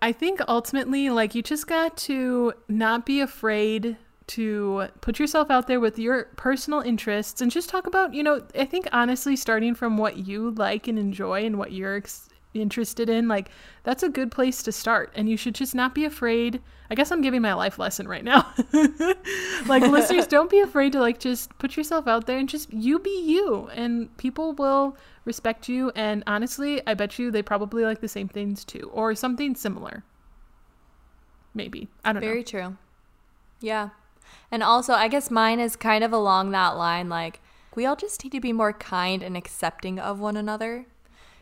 I 0.00 0.12
think 0.12 0.40
ultimately, 0.48 1.10
like, 1.10 1.34
you 1.34 1.42
just 1.42 1.66
got 1.66 1.96
to 1.98 2.54
not 2.68 3.04
be 3.04 3.20
afraid 3.20 3.96
to 4.28 4.88
put 5.00 5.18
yourself 5.18 5.50
out 5.50 5.66
there 5.66 5.80
with 5.80 5.98
your 5.98 6.24
personal 6.36 6.80
interests 6.80 7.40
and 7.40 7.50
just 7.50 7.68
talk 7.68 7.86
about, 7.86 8.14
you 8.14 8.22
know, 8.22 8.42
I 8.56 8.64
think 8.64 8.86
honestly, 8.92 9.36
starting 9.36 9.74
from 9.74 9.96
what 9.96 10.18
you 10.26 10.50
like 10.50 10.86
and 10.86 10.98
enjoy 10.98 11.44
and 11.44 11.58
what 11.58 11.72
you're 11.72 11.96
ex- 11.96 12.28
interested 12.54 13.08
in, 13.08 13.28
like, 13.28 13.50
that's 13.82 14.02
a 14.02 14.08
good 14.08 14.30
place 14.30 14.62
to 14.62 14.72
start. 14.72 15.12
And 15.14 15.28
you 15.28 15.36
should 15.36 15.54
just 15.54 15.74
not 15.74 15.94
be 15.94 16.04
afraid. 16.04 16.60
I 16.90 16.94
guess 16.94 17.10
I'm 17.10 17.20
giving 17.20 17.42
my 17.42 17.54
life 17.54 17.78
lesson 17.78 18.08
right 18.08 18.24
now. 18.24 18.52
like, 19.66 19.82
listeners, 19.82 20.26
don't 20.28 20.50
be 20.50 20.60
afraid 20.60 20.92
to, 20.92 21.00
like, 21.00 21.18
just 21.18 21.56
put 21.58 21.76
yourself 21.76 22.06
out 22.06 22.26
there 22.26 22.38
and 22.38 22.48
just 22.48 22.72
you 22.72 22.98
be 22.98 23.22
you. 23.24 23.68
And 23.74 24.16
people 24.16 24.54
will 24.54 24.96
respect 25.24 25.68
you. 25.68 25.92
And 25.94 26.24
honestly, 26.26 26.80
I 26.86 26.94
bet 26.94 27.18
you 27.18 27.30
they 27.30 27.42
probably 27.42 27.84
like 27.84 28.00
the 28.00 28.08
same 28.08 28.28
things 28.28 28.64
too, 28.64 28.90
or 28.92 29.14
something 29.14 29.54
similar. 29.54 30.02
Maybe. 31.54 31.88
I 32.04 32.12
don't 32.12 32.20
Very 32.20 32.30
know. 32.30 32.34
Very 32.34 32.44
true. 32.44 32.76
Yeah. 33.60 33.90
And 34.50 34.62
also, 34.62 34.94
I 34.94 35.08
guess 35.08 35.30
mine 35.30 35.60
is 35.60 35.76
kind 35.76 36.02
of 36.02 36.12
along 36.12 36.50
that 36.50 36.76
line. 36.76 37.08
Like, 37.08 37.40
we 37.74 37.84
all 37.86 37.96
just 37.96 38.24
need 38.24 38.30
to 38.30 38.40
be 38.40 38.52
more 38.52 38.72
kind 38.72 39.22
and 39.22 39.36
accepting 39.36 39.98
of 39.98 40.18
one 40.18 40.36
another 40.36 40.86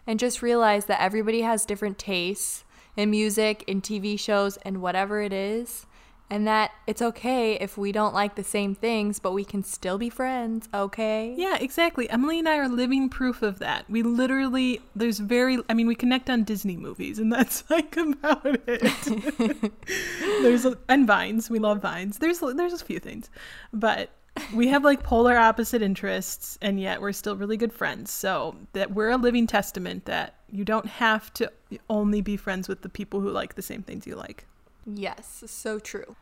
and 0.06 0.18
just 0.18 0.42
realize 0.42 0.86
that 0.86 1.00
everybody 1.00 1.42
has 1.42 1.66
different 1.66 1.98
tastes 1.98 2.64
in 2.96 3.10
music, 3.10 3.64
in 3.66 3.82
TV 3.82 4.18
shows, 4.18 4.56
and 4.58 4.80
whatever 4.80 5.20
it 5.20 5.32
is. 5.32 5.86
And 6.28 6.44
that 6.48 6.72
it's 6.88 7.00
okay 7.00 7.52
if 7.54 7.78
we 7.78 7.92
don't 7.92 8.12
like 8.12 8.34
the 8.34 8.42
same 8.42 8.74
things, 8.74 9.20
but 9.20 9.30
we 9.30 9.44
can 9.44 9.62
still 9.62 9.96
be 9.96 10.10
friends, 10.10 10.68
okay? 10.74 11.32
Yeah, 11.36 11.56
exactly. 11.60 12.10
Emily 12.10 12.40
and 12.40 12.48
I 12.48 12.56
are 12.56 12.68
living 12.68 13.08
proof 13.08 13.42
of 13.42 13.60
that. 13.60 13.88
We 13.88 14.02
literally, 14.02 14.80
there's 14.96 15.20
very, 15.20 15.58
I 15.68 15.74
mean, 15.74 15.86
we 15.86 15.94
connect 15.94 16.28
on 16.28 16.42
Disney 16.42 16.76
movies, 16.76 17.20
and 17.20 17.32
that's 17.32 17.68
like 17.70 17.96
about 17.96 18.44
it. 18.44 19.72
there's, 20.42 20.66
and 20.88 21.06
Vines. 21.06 21.48
We 21.48 21.60
love 21.60 21.80
Vines. 21.80 22.18
There's, 22.18 22.40
there's 22.40 22.72
a 22.72 22.84
few 22.84 22.98
things, 22.98 23.30
but 23.72 24.10
we 24.54 24.68
have 24.68 24.84
like 24.84 25.02
polar 25.02 25.36
opposite 25.36 25.82
interests, 25.82 26.58
and 26.60 26.80
yet 26.80 27.00
we're 27.00 27.12
still 27.12 27.36
really 27.36 27.56
good 27.56 27.72
friends. 27.72 28.10
So 28.10 28.56
that 28.72 28.92
we're 28.92 29.10
a 29.10 29.16
living 29.16 29.46
testament 29.46 30.04
that 30.06 30.34
you 30.50 30.64
don't 30.64 30.86
have 30.86 31.32
to 31.34 31.50
only 31.90 32.20
be 32.20 32.36
friends 32.36 32.68
with 32.68 32.82
the 32.82 32.88
people 32.88 33.20
who 33.20 33.30
like 33.30 33.54
the 33.54 33.62
same 33.62 33.82
things 33.82 34.06
you 34.06 34.14
like. 34.14 34.46
Yes, 34.86 35.42
so 35.46 35.78
true. 35.78 36.16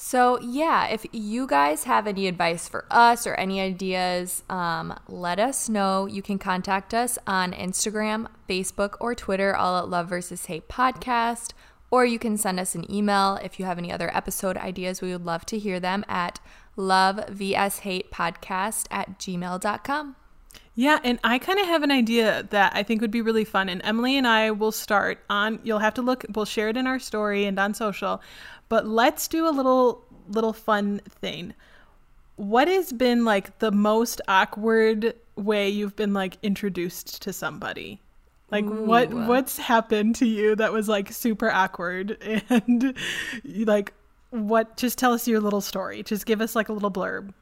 So, 0.00 0.38
yeah, 0.40 0.86
if 0.86 1.04
you 1.10 1.48
guys 1.48 1.82
have 1.82 2.06
any 2.06 2.28
advice 2.28 2.68
for 2.68 2.84
us 2.88 3.26
or 3.26 3.34
any 3.34 3.60
ideas, 3.60 4.44
um, 4.48 4.96
let 5.08 5.40
us 5.40 5.68
know. 5.68 6.06
You 6.06 6.22
can 6.22 6.38
contact 6.38 6.94
us 6.94 7.18
on 7.26 7.52
Instagram, 7.52 8.28
Facebook, 8.48 8.94
or 9.00 9.16
Twitter, 9.16 9.56
all 9.56 9.76
at 9.76 9.88
Love 9.88 10.08
versus 10.08 10.46
Hate 10.46 10.68
Podcast. 10.68 11.50
Or 11.90 12.04
you 12.04 12.20
can 12.20 12.36
send 12.36 12.60
us 12.60 12.76
an 12.76 12.88
email 12.88 13.40
if 13.42 13.58
you 13.58 13.64
have 13.64 13.76
any 13.76 13.90
other 13.90 14.14
episode 14.16 14.56
ideas. 14.56 15.02
We 15.02 15.10
would 15.10 15.26
love 15.26 15.44
to 15.46 15.58
hear 15.58 15.80
them 15.80 16.04
at 16.06 16.38
lovevshatepodcast 16.78 18.86
at 18.90 19.18
gmail.com. 19.18 20.16
Yeah, 20.74 20.98
and 21.02 21.18
I 21.24 21.38
kind 21.40 21.58
of 21.58 21.66
have 21.66 21.82
an 21.82 21.90
idea 21.90 22.46
that 22.50 22.72
I 22.72 22.84
think 22.84 23.00
would 23.00 23.10
be 23.10 23.20
really 23.20 23.44
fun. 23.44 23.68
And 23.68 23.80
Emily 23.84 24.16
and 24.16 24.28
I 24.28 24.52
will 24.52 24.70
start 24.70 25.18
on. 25.28 25.58
You'll 25.64 25.80
have 25.80 25.94
to 25.94 26.02
look. 26.02 26.24
We'll 26.32 26.44
share 26.44 26.68
it 26.68 26.76
in 26.76 26.86
our 26.86 27.00
story 27.00 27.46
and 27.46 27.58
on 27.58 27.74
social. 27.74 28.22
But 28.68 28.86
let's 28.86 29.26
do 29.26 29.48
a 29.48 29.50
little 29.50 30.04
little 30.28 30.52
fun 30.52 31.00
thing. 31.20 31.54
What 32.36 32.68
has 32.68 32.92
been 32.92 33.24
like 33.24 33.58
the 33.58 33.72
most 33.72 34.20
awkward 34.28 35.14
way 35.34 35.68
you've 35.68 35.96
been 35.96 36.14
like 36.14 36.38
introduced 36.44 37.22
to 37.22 37.32
somebody? 37.32 38.00
Like 38.50 38.64
what 38.64 39.12
what's 39.12 39.58
happened 39.58 40.14
to 40.16 40.26
you 40.26 40.56
that 40.56 40.72
was 40.72 40.88
like 40.88 41.12
super 41.12 41.50
awkward 41.50 42.16
and 42.48 42.94
you, 43.42 43.64
like 43.64 43.92
what 44.30 44.76
just 44.76 44.98
tell 44.98 45.12
us 45.12 45.26
your 45.26 45.40
little 45.40 45.60
story. 45.60 46.02
Just 46.02 46.26
give 46.26 46.40
us 46.40 46.54
like 46.54 46.68
a 46.68 46.72
little 46.72 46.90
blurb. 46.90 47.32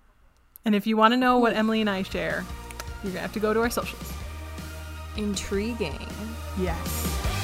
And 0.64 0.74
if 0.74 0.86
you 0.86 0.96
want 0.96 1.12
to 1.12 1.16
know 1.16 1.38
what 1.38 1.54
Emily 1.54 1.80
and 1.80 1.90
I 1.90 2.02
share, 2.02 2.44
you're 3.02 3.12
gonna 3.12 3.20
have 3.20 3.32
to 3.34 3.40
go 3.40 3.54
to 3.54 3.60
our 3.60 3.70
socials. 3.70 4.12
Intriguing. 5.16 6.06
Yes. 6.58 7.35